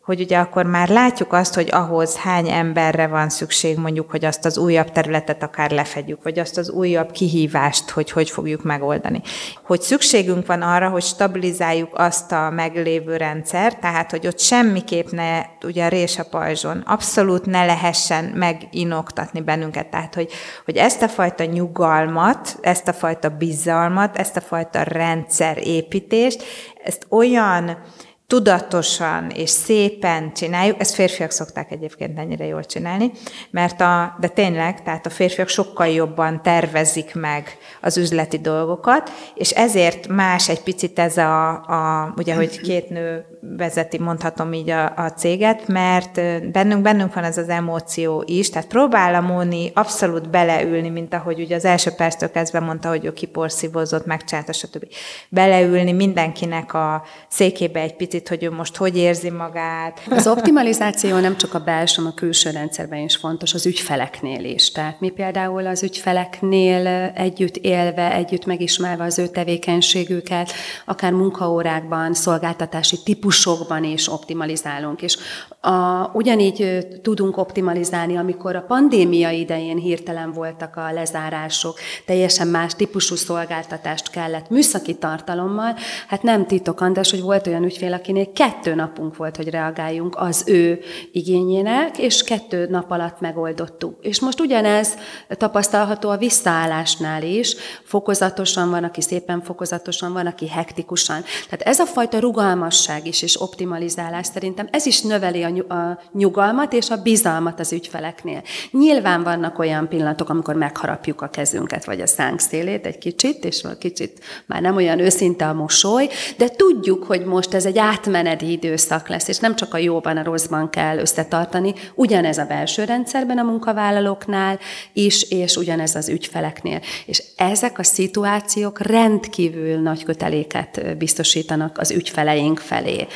hogy 0.05 0.21
ugye 0.21 0.39
akkor 0.39 0.67
már 0.67 0.89
látjuk 0.89 1.33
azt, 1.33 1.55
hogy 1.55 1.69
ahhoz 1.73 2.17
hány 2.17 2.49
emberre 2.49 3.07
van 3.07 3.29
szükség, 3.29 3.79
mondjuk, 3.79 4.11
hogy 4.11 4.25
azt 4.25 4.45
az 4.45 4.59
újabb 4.59 4.93
területet 4.93 5.43
akár 5.43 5.71
lefedjük, 5.71 6.23
vagy 6.23 6.39
azt 6.39 6.59
az 6.59 6.71
újabb 6.71 7.11
kihívást, 7.11 7.91
hogy 7.91 8.11
hogy 8.11 8.31
fogjuk 8.31 8.63
megoldani. 8.63 9.23
Hogy 9.63 9.81
szükségünk 9.81 10.47
van 10.47 10.63
arra, 10.63 10.89
hogy 10.89 11.03
stabilizáljuk 11.03 11.89
azt 11.93 12.33
a 12.33 12.51
meglévő 12.51 13.17
rendszer, 13.17 13.79
tehát, 13.79 14.11
hogy 14.11 14.27
ott 14.27 14.41
semmiképp 14.41 15.09
ne, 15.11 15.43
ugye 15.63 15.85
a 15.85 15.89
rés 15.89 16.19
a 16.19 16.25
pajzson, 16.25 16.83
abszolút 16.87 17.47
ne 17.47 17.65
lehessen 17.65 18.25
meginoktatni 18.25 19.41
bennünket. 19.41 19.87
Tehát, 19.87 20.15
hogy, 20.15 20.33
hogy 20.65 20.77
ezt 20.77 21.03
a 21.03 21.09
fajta 21.09 21.45
nyugalmat, 21.45 22.59
ezt 22.61 22.89
a 22.89 22.93
fajta 22.93 23.29
bizalmat, 23.29 24.17
ezt 24.17 24.37
a 24.37 24.41
fajta 24.41 24.83
rendszerépítést, 24.83 26.45
ezt 26.85 27.07
olyan 27.09 27.79
tudatosan 28.27 29.31
és 29.31 29.51
szépen 29.51 30.33
csináljuk, 30.33 30.81
ezt 30.81 30.95
férfiak 30.95 31.31
szokták 31.31 31.71
egyébként 31.71 32.19
ennyire 32.19 32.45
jól 32.45 32.65
csinálni, 32.65 33.11
mert 33.51 33.81
a, 33.81 34.17
de 34.21 34.29
tényleg, 34.29 34.83
tehát 34.83 35.07
a 35.07 35.11
férfiak 35.11 35.49
sokkal 35.49 35.87
jobban 35.87 36.43
tervezik 36.43 37.15
meg 37.15 37.59
az 37.81 37.97
üzleti 37.97 38.39
dolgokat, 38.39 39.11
és 39.35 39.51
ezért 39.51 40.09
más 40.09 40.49
egy 40.49 40.63
picit 40.63 40.99
ez 40.99 41.17
a, 41.17 41.51
a 41.51 42.13
ugye, 42.17 42.35
hogy 42.35 42.61
két 42.61 42.89
nő 42.89 43.25
vezeti, 43.57 43.99
mondhatom 43.99 44.53
így 44.53 44.71
a, 44.71 44.93
a 44.97 45.09
céget, 45.09 45.69
mert 45.69 46.15
bennünk, 46.53 46.83
bennünk 46.83 47.15
van 47.15 47.25
ez 47.25 47.39
az 47.39 47.49
emóció 47.49 48.23
is, 48.27 48.51
tehát 48.51 48.69
próbál 48.69 49.15
a 49.15 49.21
Móni 49.21 49.71
abszolút 49.75 50.31
beleülni, 50.31 50.89
mint 50.89 51.15
ahogy 51.15 51.41
ugye 51.41 51.55
az 51.55 51.65
első 51.65 51.91
perctől 51.91 52.31
kezdve 52.31 52.61
mondta, 52.61 52.89
hogy 52.89 53.05
ő 53.05 53.13
kiporszívozott, 53.13 54.07
megcsinálta, 54.07 54.53
stb. 54.53 54.85
Beleülni 55.29 55.93
mindenkinek 55.93 56.75
a 56.75 57.03
székébe 57.29 57.81
egy 57.81 57.97
picit 57.97 58.29
hogy 58.29 58.43
ő 58.43 58.51
most 58.51 58.77
hogy 58.77 58.97
érzi 58.97 59.31
magát. 59.31 60.01
Az 60.11 60.27
optimalizáció 60.27 61.19
nem 61.19 61.37
csak 61.37 61.55
a 61.55 61.59
belső, 61.59 62.03
a 62.05 62.15
külső 62.15 62.51
rendszerben 62.51 62.99
is 62.99 63.17
fontos, 63.17 63.55
az 63.55 63.67
ügyfeleknél 63.67 64.45
is. 64.45 64.73
Tehát 64.73 65.01
mi 65.01 65.09
például 65.09 65.67
az 65.67 65.83
ügyfeleknél 65.83 66.87
együtt 67.15 67.57
élve, 67.57 68.13
együtt 68.13 68.47
megismerve 68.47 69.05
az 69.05 69.19
ő 69.19 69.27
tevékenységüket, 69.27 70.53
akár 70.85 71.13
munkaórákban, 71.13 72.15
szolgáltatási 72.15 72.99
típusokban 73.35 73.85
is 73.85 74.13
optimalizálunk. 74.13 75.03
És 75.03 75.17
a, 75.61 76.11
ugyanígy 76.13 76.87
tudunk 77.03 77.37
optimalizálni, 77.37 78.17
amikor 78.17 78.57
a 78.57 78.65
pandémia 78.69 79.31
idején 79.31 79.79
hirtelen 79.79 80.33
voltak 80.33 80.77
a 80.77 80.93
lezárások, 80.93 81.79
teljesen 82.07 82.47
más 82.47 82.75
típusú 82.75 83.15
szolgáltatást 83.15 84.11
kellett 84.11 84.51
műszaki 84.51 84.95
tartalommal. 84.95 85.77
Hát 86.09 86.23
nem 86.23 86.47
titok, 86.47 86.81
András, 86.81 87.11
hogy 87.11 87.21
volt 87.21 87.47
olyan 87.47 87.65
ügyfél, 87.65 87.93
akinél 87.93 88.33
kettő 88.33 88.75
napunk 88.75 89.17
volt, 89.17 89.37
hogy 89.37 89.49
reagáljunk 89.49 90.17
az 90.17 90.43
ő 90.47 90.81
igényének, 91.13 91.99
és 91.99 92.23
kettő 92.23 92.67
nap 92.71 92.91
alatt 92.91 93.21
megoldottuk. 93.21 93.99
És 94.01 94.21
most 94.21 94.41
ugyanez 94.41 94.95
tapasztalható 95.29 96.09
a 96.09 96.17
visszaállásnál 96.17 97.23
is, 97.23 97.57
fokozatosan 97.85 98.71
van, 98.71 98.85
aki 98.85 99.01
szépen 99.01 99.43
fokozatosan 99.43 100.13
van, 100.13 100.27
aki 100.27 100.49
hektikusan. 100.49 101.23
Tehát 101.49 101.63
ez 101.63 101.79
a 101.79 101.87
fajta 101.87 102.19
rugalmasság 102.19 103.07
is, 103.07 103.23
és 103.25 103.41
optimalizálás 103.41 104.27
szerintem, 104.27 104.69
ez 104.71 104.87
is 104.87 105.01
növeli 105.01 105.43
a 105.69 106.01
nyugalmat 106.13 106.73
és 106.73 106.91
a 106.91 107.03
bizalmat 107.03 107.61
az 107.61 107.73
ügyfeleknél. 107.73 108.43
Nyilván 108.71 109.23
vannak 109.23 109.59
olyan 109.59 109.89
pillanatok, 109.89 110.29
amikor 110.29 110.55
megharapjuk 110.55 111.23
a 111.23 111.29
kezünket, 111.29 111.85
vagy 111.85 112.01
a 112.01 112.07
szánk 112.07 112.41
szélét 112.41 112.87
egy 112.87 112.99
kicsit, 112.99 113.45
és 113.45 113.63
kicsit 113.79 114.21
már 114.47 114.61
nem 114.61 114.77
olyan 114.77 114.99
őszinte 114.99 115.49
a 115.49 115.53
mosoly, 115.53 116.09
de 116.37 116.49
tudjuk, 116.49 117.05
hogy 117.05 117.25
most 117.25 117.55
ez 117.55 117.67
egy 117.67 117.79
átmeneti 117.79 118.51
időszak 118.51 119.09
lesz, 119.09 119.29
és 119.29 119.39
nem 119.39 119.57
csak 119.57 119.75
a 119.75 119.79
jóban, 119.79 120.17
a 120.17 120.23
rosszban 120.23 120.71
kell 120.71 120.99
összetartani, 120.99 121.75
ugyanez 121.95 122.39
a 122.39 122.45
belső 122.45 122.85
rendszerben 122.85 123.39
a 123.39 123.43
munkavállalóknál 123.43 124.59
is, 124.93 125.23
és 125.23 125.57
ugyanez 125.57 125.95
az 125.95 126.09
ügyfeleknél. 126.09 126.81
És 127.07 127.23
ezek 127.37 127.79
a 127.79 127.83
szituációk 127.83 128.81
rendkívül 128.81 129.81
nagy 129.81 130.05
köteléket 130.05 130.97
biztosítanak 130.99 131.79
az 131.79 131.91
ügyfeleink 131.91 132.59
felé, 132.59 133.07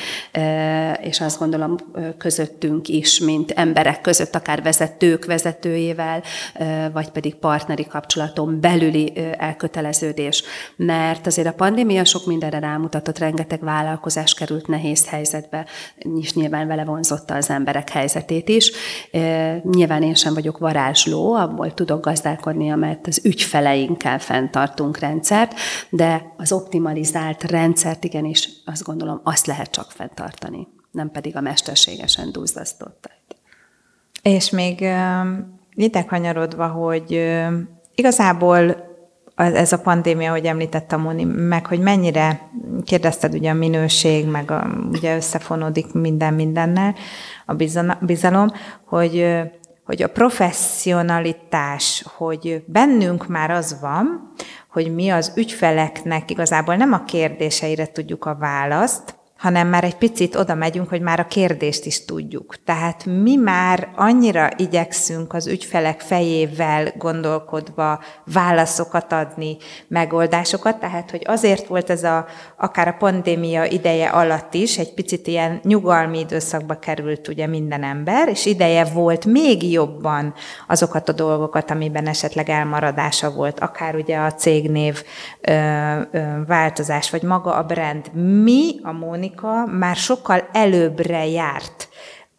és 1.01 1.21
azt 1.21 1.39
gondolom 1.39 1.77
közöttünk 2.19 2.89
is, 2.89 3.21
mint 3.21 3.51
emberek 3.51 4.01
között, 4.01 4.35
akár 4.35 4.63
vezetők 4.63 5.25
vezetőjével, 5.25 6.23
vagy 6.93 7.11
pedig 7.11 7.35
partneri 7.35 7.87
kapcsolaton 7.87 8.61
belüli 8.61 9.13
elköteleződés. 9.39 10.43
Mert 10.77 11.27
azért 11.27 11.49
a 11.49 11.53
pandémia 11.53 12.05
sok 12.05 12.27
mindenre 12.27 12.59
rámutatott, 12.59 13.19
rengeteg 13.19 13.61
vállalkozás 13.61 14.35
kerül 14.35 14.47
került 14.49 14.83
nehéz 14.83 15.09
helyzetbe, 15.09 15.67
és 16.21 16.35
nyilván 16.35 16.67
vele 16.67 16.85
vonzotta 16.85 17.35
az 17.35 17.51
emberek 17.51 17.91
helyzetét 17.91 18.49
is. 18.49 18.73
Nyilván 19.63 20.03
én 20.03 20.15
sem 20.15 20.35
vagyok 20.35 20.59
varázsló, 20.59 21.35
abból 21.35 21.75
tudok 21.75 22.05
gazdálkodni, 22.05 22.71
amelyet 22.71 23.07
az 23.07 23.21
ügyfeleinkkel 23.25 24.19
fenntartunk 24.19 24.99
rendszert, 24.99 25.55
de 25.91 26.35
az 26.37 26.53
optimalizált 26.53 27.43
rendszert 27.43 28.05
igenis 28.05 28.49
azt 28.65 28.83
gondolom, 28.83 29.21
azt 29.25 29.47
lehet 29.47 29.71
csak 29.79 29.91
fenntartani, 29.91 30.69
nem 30.91 31.11
pedig 31.11 31.37
a 31.37 31.41
mesterségesen 31.41 32.33
duzzasztottat. 32.33 33.13
És 34.23 34.51
még 34.51 34.81
ide 35.75 36.05
kanyarodva, 36.05 36.67
hogy 36.67 37.37
igazából 37.95 38.87
ez 39.35 39.73
a 39.73 39.81
pandémia, 39.81 40.29
ahogy 40.29 40.45
említette 40.45 40.97
Moni, 40.97 41.25
meg 41.25 41.67
hogy 41.67 41.81
mennyire, 41.81 42.51
kérdezted 42.85 43.35
ugye 43.35 43.51
a 43.51 43.55
minőség, 43.55 44.27
meg 44.27 44.51
a, 44.51 44.67
ugye 44.91 45.17
összefonódik 45.17 45.93
minden 45.93 46.35
mindennel, 46.35 46.95
a 47.47 47.55
bizalom, 48.01 48.53
hogy, 48.85 49.27
hogy 49.85 50.03
a 50.03 50.09
professzionalitás, 50.09 52.05
hogy 52.17 52.65
bennünk 52.67 53.27
már 53.27 53.51
az 53.51 53.81
van, 53.81 54.33
hogy 54.71 54.95
mi 54.95 55.09
az 55.09 55.33
ügyfeleknek 55.37 56.31
igazából 56.31 56.77
nem 56.77 56.93
a 56.93 57.05
kérdéseire 57.05 57.87
tudjuk 57.87 58.25
a 58.25 58.37
választ, 58.37 59.18
hanem 59.39 59.69
már 59.69 59.85
egy 59.85 59.97
picit 59.97 60.35
oda 60.35 60.55
megyünk, 60.55 60.89
hogy 60.89 61.01
már 61.01 61.21
a 61.21 61.27
kérdést 61.27 61.85
is 61.85 62.05
tudjuk. 62.05 62.55
Tehát 62.65 63.05
mi 63.05 63.37
már 63.37 63.89
annyira 63.97 64.51
igyekszünk 64.57 65.35
az 65.35 65.47
ügyfelek 65.47 66.01
fejével 66.01 66.93
gondolkodva 66.97 68.01
válaszokat 68.33 69.13
adni, 69.13 69.57
megoldásokat, 69.89 70.81
tehát 70.81 71.11
hogy 71.11 71.23
azért 71.27 71.67
volt 71.67 71.91
ez 71.91 72.05
a, 72.05 72.27
akár 72.57 72.89
a 72.89 72.97
pandémia 72.99 73.65
ideje 73.65 74.09
alatt 74.09 74.55
is, 74.55 74.79
egy 74.79 74.95
picit 74.95 75.27
ilyen 75.27 75.61
nyugalmi 75.63 76.19
időszakba 76.19 76.79
került 76.79 77.29
ugye 77.29 77.47
minden 77.47 77.83
ember, 77.83 78.29
és 78.29 78.47
ideje 78.47 78.85
volt 78.85 79.25
még 79.25 79.71
jobban 79.71 80.35
azokat 80.69 81.09
a 81.09 81.13
dolgokat, 81.13 81.71
amiben 81.71 82.07
esetleg 82.07 82.49
elmaradása 82.49 83.31
volt, 83.31 83.61
akár 83.61 83.95
ugye 83.95 84.17
a 84.17 84.35
cégnév 84.35 85.03
ö, 85.41 85.53
ö, 86.11 86.21
változás, 86.47 87.11
vagy 87.11 87.23
maga 87.23 87.55
a 87.55 87.63
brand. 87.63 88.15
Mi, 88.15 88.81
a 88.83 88.93
Móni 88.93 89.28
Monika 89.29 89.67
már 89.67 89.97
sokkal 89.97 90.49
előbbre 90.53 91.27
járt 91.27 91.89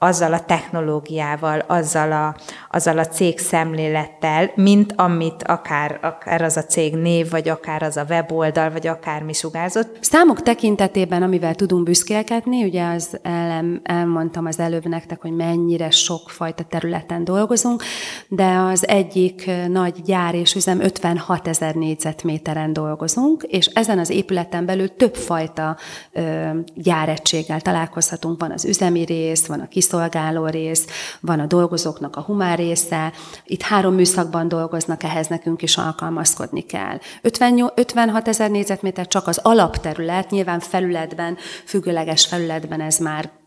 azzal 0.02 0.34
a 0.34 0.46
technológiával, 0.46 1.60
azzal 1.60 2.12
a, 2.12 2.36
azzal 2.72 2.98
a 2.98 3.08
cég 3.08 3.40
szemlélettel, 3.40 4.52
mint 4.56 4.94
amit 4.96 5.44
akár, 5.44 6.00
akár 6.02 6.42
az 6.42 6.58
a 6.58 6.64
cég 6.64 6.96
név, 6.96 7.30
vagy 7.30 7.50
akár 7.50 7.84
az 7.84 7.98
a 7.98 8.06
weboldal, 8.10 8.72
vagy 8.72 8.88
akár 8.88 9.24
mi 9.24 9.34
sugárzott. 9.34 9.98
Számok 10.02 10.42
tekintetében, 10.42 11.24
amivel 11.24 11.56
tudunk 11.56 11.84
büszkélkedni, 11.84 12.64
ugye 12.64 12.86
az 12.86 13.20
el, 13.22 13.80
elmondtam 13.84 14.46
az 14.46 14.60
előbb 14.60 14.86
nektek, 14.86 15.22
hogy 15.22 15.36
mennyire 15.36 15.90
sokfajta 15.90 16.64
területen 16.64 17.24
dolgozunk, 17.24 17.84
de 18.28 18.58
az 18.58 18.88
egyik 18.88 19.52
nagy 19.68 20.02
gyár 20.02 20.36
és 20.36 20.56
üzem 20.56 20.82
56 20.82 21.48
ezer 21.48 21.76
négyzetméteren 21.76 22.74
dolgozunk, 22.74 23.44
és 23.44 23.66
ezen 23.66 24.00
az 24.00 24.10
épületen 24.10 24.66
belül 24.66 24.96
többfajta 24.96 25.78
ö, 26.12 26.50
gyáregységgel 26.76 27.62
találkozhatunk. 27.62 28.40
Van 28.40 28.52
az 28.52 28.66
üzemi 28.66 29.04
rész, 29.04 29.46
van 29.46 29.60
a 29.60 29.68
kis 29.68 29.88
kiszolgáló 29.90 30.46
rész, 30.46 30.88
van 31.20 31.40
a 31.40 31.46
dolgozóknak 31.46 32.16
a 32.16 32.22
humán 32.22 32.56
része, 32.56 33.12
itt 33.46 33.62
három 33.62 33.94
műszakban 33.94 34.48
dolgoznak, 34.48 35.04
ehhez 35.04 35.28
nekünk 35.28 35.62
is 35.62 35.78
alkalmazkodni 35.78 36.62
kell. 36.62 37.00
50, 37.22 37.72
56 37.76 38.28
ezer 38.28 38.50
négyzetméter 38.50 39.08
csak 39.08 39.28
az 39.28 39.40
alapterület, 39.44 40.30
nyilván 40.30 40.60
felületben, 40.60 41.38
függőleges 41.66 42.26
felületben 42.26 42.82
ez 42.82 42.98
már 42.98 43.39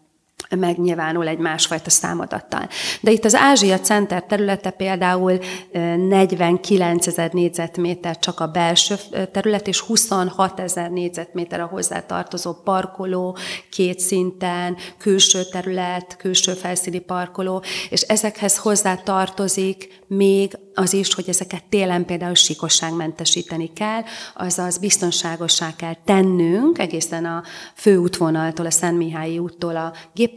megnyilvánul 0.57 1.27
egy 1.29 1.39
másfajta 1.39 1.91
számadattal. 1.91 2.69
De 3.01 3.11
itt 3.11 3.25
az 3.25 3.35
Ázsia 3.35 3.81
Center 3.81 4.23
területe 4.23 4.71
például 4.71 5.39
49 5.73 7.07
ezer 7.07 7.33
négyzetméter 7.33 8.19
csak 8.19 8.41
a 8.41 8.47
belső 8.47 8.95
terület, 9.33 9.69
és 9.69 9.81
26 9.81 10.61
ezer 10.61 10.91
négyzetméter 10.91 11.61
a 11.61 11.67
hozzátartozó 11.67 12.53
parkoló, 12.53 13.37
két 13.71 14.01
szinten, 14.01 14.77
külső 14.99 15.45
terület, 15.45 16.17
külső 16.17 16.53
felszíni 16.53 16.99
parkoló, 16.99 17.63
és 17.91 18.01
ezekhez 18.01 18.57
hozzá 18.57 18.95
tartozik 18.95 20.01
még 20.07 20.59
az 20.75 20.93
is, 20.93 21.15
hogy 21.15 21.29
ezeket 21.29 21.65
télen 21.69 22.05
például 22.05 22.35
sikosságmentesíteni 22.35 23.73
kell, 23.73 24.03
azaz 24.35 24.79
biztonságosá 24.79 25.77
kell 25.77 25.95
tennünk 26.05 26.79
egészen 26.79 27.25
a 27.25 27.43
főútvonaltól, 27.75 28.67
a 28.67 28.71
Szent 28.71 28.97
Mihályi 28.97 29.39
úttól 29.39 29.77
a 29.77 29.93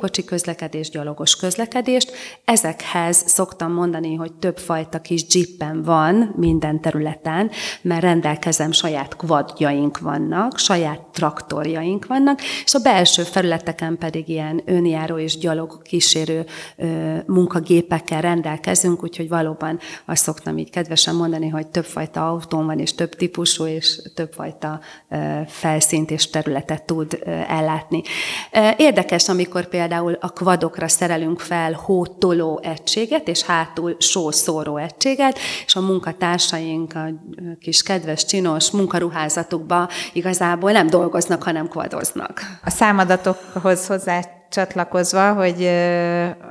gépkocsi 0.06 0.24
kocsi 0.24 0.36
közlekedést, 0.36 0.92
gyalogos 0.92 1.36
közlekedést. 1.36 2.12
Ezekhez 2.46 3.24
szoktam 3.26 3.74
mondani, 3.74 4.16
hogy 4.16 4.34
többfajta 4.34 5.02
kis 5.02 5.26
jeepen 5.30 5.84
van 5.84 6.34
minden 6.38 6.82
területen, 6.82 7.52
mert 7.82 8.02
rendelkezem 8.02 8.72
saját 8.72 9.16
kvadjaink 9.16 10.00
vannak, 10.00 10.58
saját 10.58 11.00
traktorjaink 11.14 12.06
vannak, 12.06 12.42
és 12.66 12.74
a 12.74 12.80
belső 12.80 13.24
felületeken 13.24 13.98
pedig 13.98 14.30
ilyen 14.30 14.62
önjáró 14.66 15.18
és 15.18 15.38
gyalog 15.38 15.82
kísérő 15.82 16.46
munkagépekkel 17.26 18.22
rendelkezünk, 18.22 19.04
úgyhogy 19.04 19.30
valóban 19.30 19.80
azt 20.06 20.24
szoktam 20.24 20.58
így 20.58 20.70
kedvesen 20.70 21.16
mondani, 21.16 21.50
hogy 21.50 21.68
többfajta 21.68 22.28
autón 22.28 22.66
van, 22.66 22.80
és 22.80 22.94
több 22.94 23.16
típusú, 23.16 23.66
és 23.66 24.02
többfajta 24.14 24.80
felszínt 25.48 26.12
és 26.12 26.30
területet 26.30 26.84
tud 26.84 27.20
ellátni. 27.48 28.02
Érdekes, 28.78 29.30
amikor 29.30 29.68
például 29.88 30.18
a 30.20 30.30
kvadokra 30.30 30.88
szerelünk 30.88 31.40
fel 31.40 31.74
hótoló 31.74 32.60
egységet, 32.64 33.28
és 33.28 33.42
hátul 33.44 33.96
sószóró 34.00 34.78
egységet, 34.78 35.40
és 35.66 35.76
a 35.76 35.82
munkatársaink 35.82 36.94
a 36.96 37.06
kis 37.60 37.82
kedves, 37.84 38.26
csinos 38.26 38.72
munkaruházatukba 38.72 39.90
igazából 40.14 40.72
nem 40.72 40.88
dolgoznak, 40.88 41.44
hanem 41.44 41.68
kvadoznak. 41.68 42.42
A 42.64 42.70
számadatokhoz 42.70 43.88
hozzá 43.88 44.26
csatlakozva, 44.56 45.34
hogy 45.34 45.70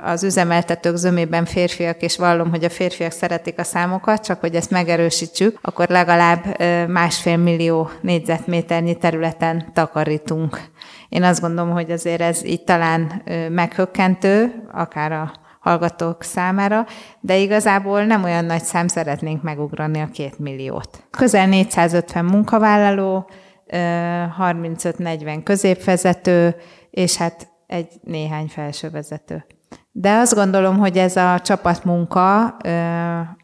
az 0.03 0.23
üzemeltetők 0.23 0.95
zömében 0.95 1.45
férfiak, 1.45 2.01
és 2.01 2.17
vallom, 2.17 2.49
hogy 2.49 2.63
a 2.63 2.69
férfiak 2.69 3.11
szeretik 3.11 3.59
a 3.59 3.63
számokat, 3.63 4.23
csak 4.23 4.39
hogy 4.39 4.55
ezt 4.55 4.71
megerősítsük, 4.71 5.59
akkor 5.61 5.87
legalább 5.87 6.61
másfél 6.87 7.37
millió 7.37 7.89
négyzetméternyi 8.01 8.97
területen 8.97 9.71
takarítunk. 9.73 10.61
Én 11.09 11.23
azt 11.23 11.41
gondolom, 11.41 11.71
hogy 11.71 11.91
azért 11.91 12.21
ez 12.21 12.45
így 12.45 12.63
talán 12.63 13.21
meghökkentő, 13.49 14.63
akár 14.71 15.11
a 15.11 15.31
hallgatók 15.59 16.23
számára, 16.23 16.85
de 17.19 17.37
igazából 17.37 18.03
nem 18.03 18.23
olyan 18.23 18.45
nagy 18.45 18.63
szám, 18.63 18.87
szeretnénk 18.87 19.43
megugrani 19.43 19.99
a 19.99 20.09
két 20.13 20.39
milliót. 20.39 21.03
Közel 21.11 21.47
450 21.47 22.25
munkavállaló, 22.25 23.29
35-40 23.69 25.41
középvezető, 25.43 26.55
és 26.91 27.15
hát 27.17 27.53
egy 27.75 27.87
néhány 28.03 28.47
felsővezető. 28.47 29.45
De 29.91 30.13
azt 30.13 30.33
gondolom, 30.33 30.77
hogy 30.77 30.97
ez 30.97 31.15
a 31.15 31.39
csapatmunka 31.43 32.57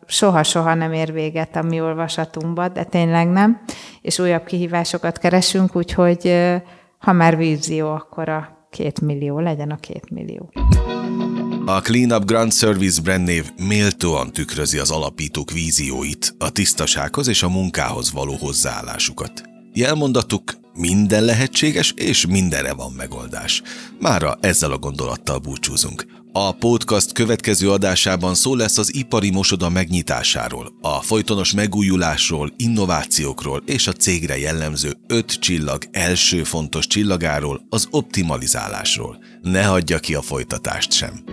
soha-soha 0.05 0.73
nem 0.73 0.93
ér 0.93 1.13
véget 1.13 1.55
a 1.55 1.61
mi 1.61 1.81
olvasatunkba, 1.81 2.67
de 2.67 2.83
tényleg 2.83 3.27
nem, 3.27 3.61
és 4.01 4.19
újabb 4.19 4.43
kihívásokat 4.43 5.17
keresünk, 5.17 5.75
úgyhogy 5.75 6.51
ha 6.97 7.11
már 7.11 7.37
vízió, 7.37 7.91
akkor 7.91 8.29
a 8.29 8.67
két 8.69 9.01
millió, 9.01 9.39
legyen 9.39 9.71
a 9.71 9.75
két 9.75 10.09
millió. 10.09 10.49
A 11.65 11.81
Cleanup 11.81 12.25
Grand 12.25 12.53
Service 12.53 13.01
brandnév 13.01 13.51
méltóan 13.67 14.31
tükrözi 14.31 14.77
az 14.77 14.91
alapítók 14.91 15.51
vízióit, 15.51 16.35
a 16.37 16.49
tisztasághoz 16.49 17.27
és 17.27 17.43
a 17.43 17.49
munkához 17.49 18.11
való 18.11 18.35
hozzáállásukat. 18.39 19.41
Jelmondatuk 19.73 20.60
minden 20.73 21.23
lehetséges, 21.23 21.93
és 21.95 22.25
mindenre 22.25 22.73
van 22.73 22.91
megoldás. 22.91 23.61
Mára 23.99 24.37
ezzel 24.41 24.71
a 24.71 24.77
gondolattal 24.77 25.37
búcsúzunk. 25.37 26.05
A 26.33 26.51
podcast 26.51 27.11
következő 27.11 27.71
adásában 27.71 28.35
szó 28.35 28.55
lesz 28.55 28.77
az 28.77 28.95
ipari 28.95 29.31
mosoda 29.31 29.69
megnyitásáról, 29.69 30.73
a 30.81 31.01
folytonos 31.01 31.53
megújulásról, 31.53 32.53
innovációkról 32.57 33.63
és 33.65 33.87
a 33.87 33.93
cégre 33.93 34.37
jellemző 34.37 34.93
öt 35.07 35.33
csillag 35.33 35.83
első 35.91 36.43
fontos 36.43 36.87
csillagáról, 36.87 37.65
az 37.69 37.87
optimalizálásról. 37.89 39.23
Ne 39.41 39.63
hagyja 39.63 39.99
ki 39.99 40.15
a 40.15 40.21
folytatást 40.21 40.93
sem. 40.93 41.23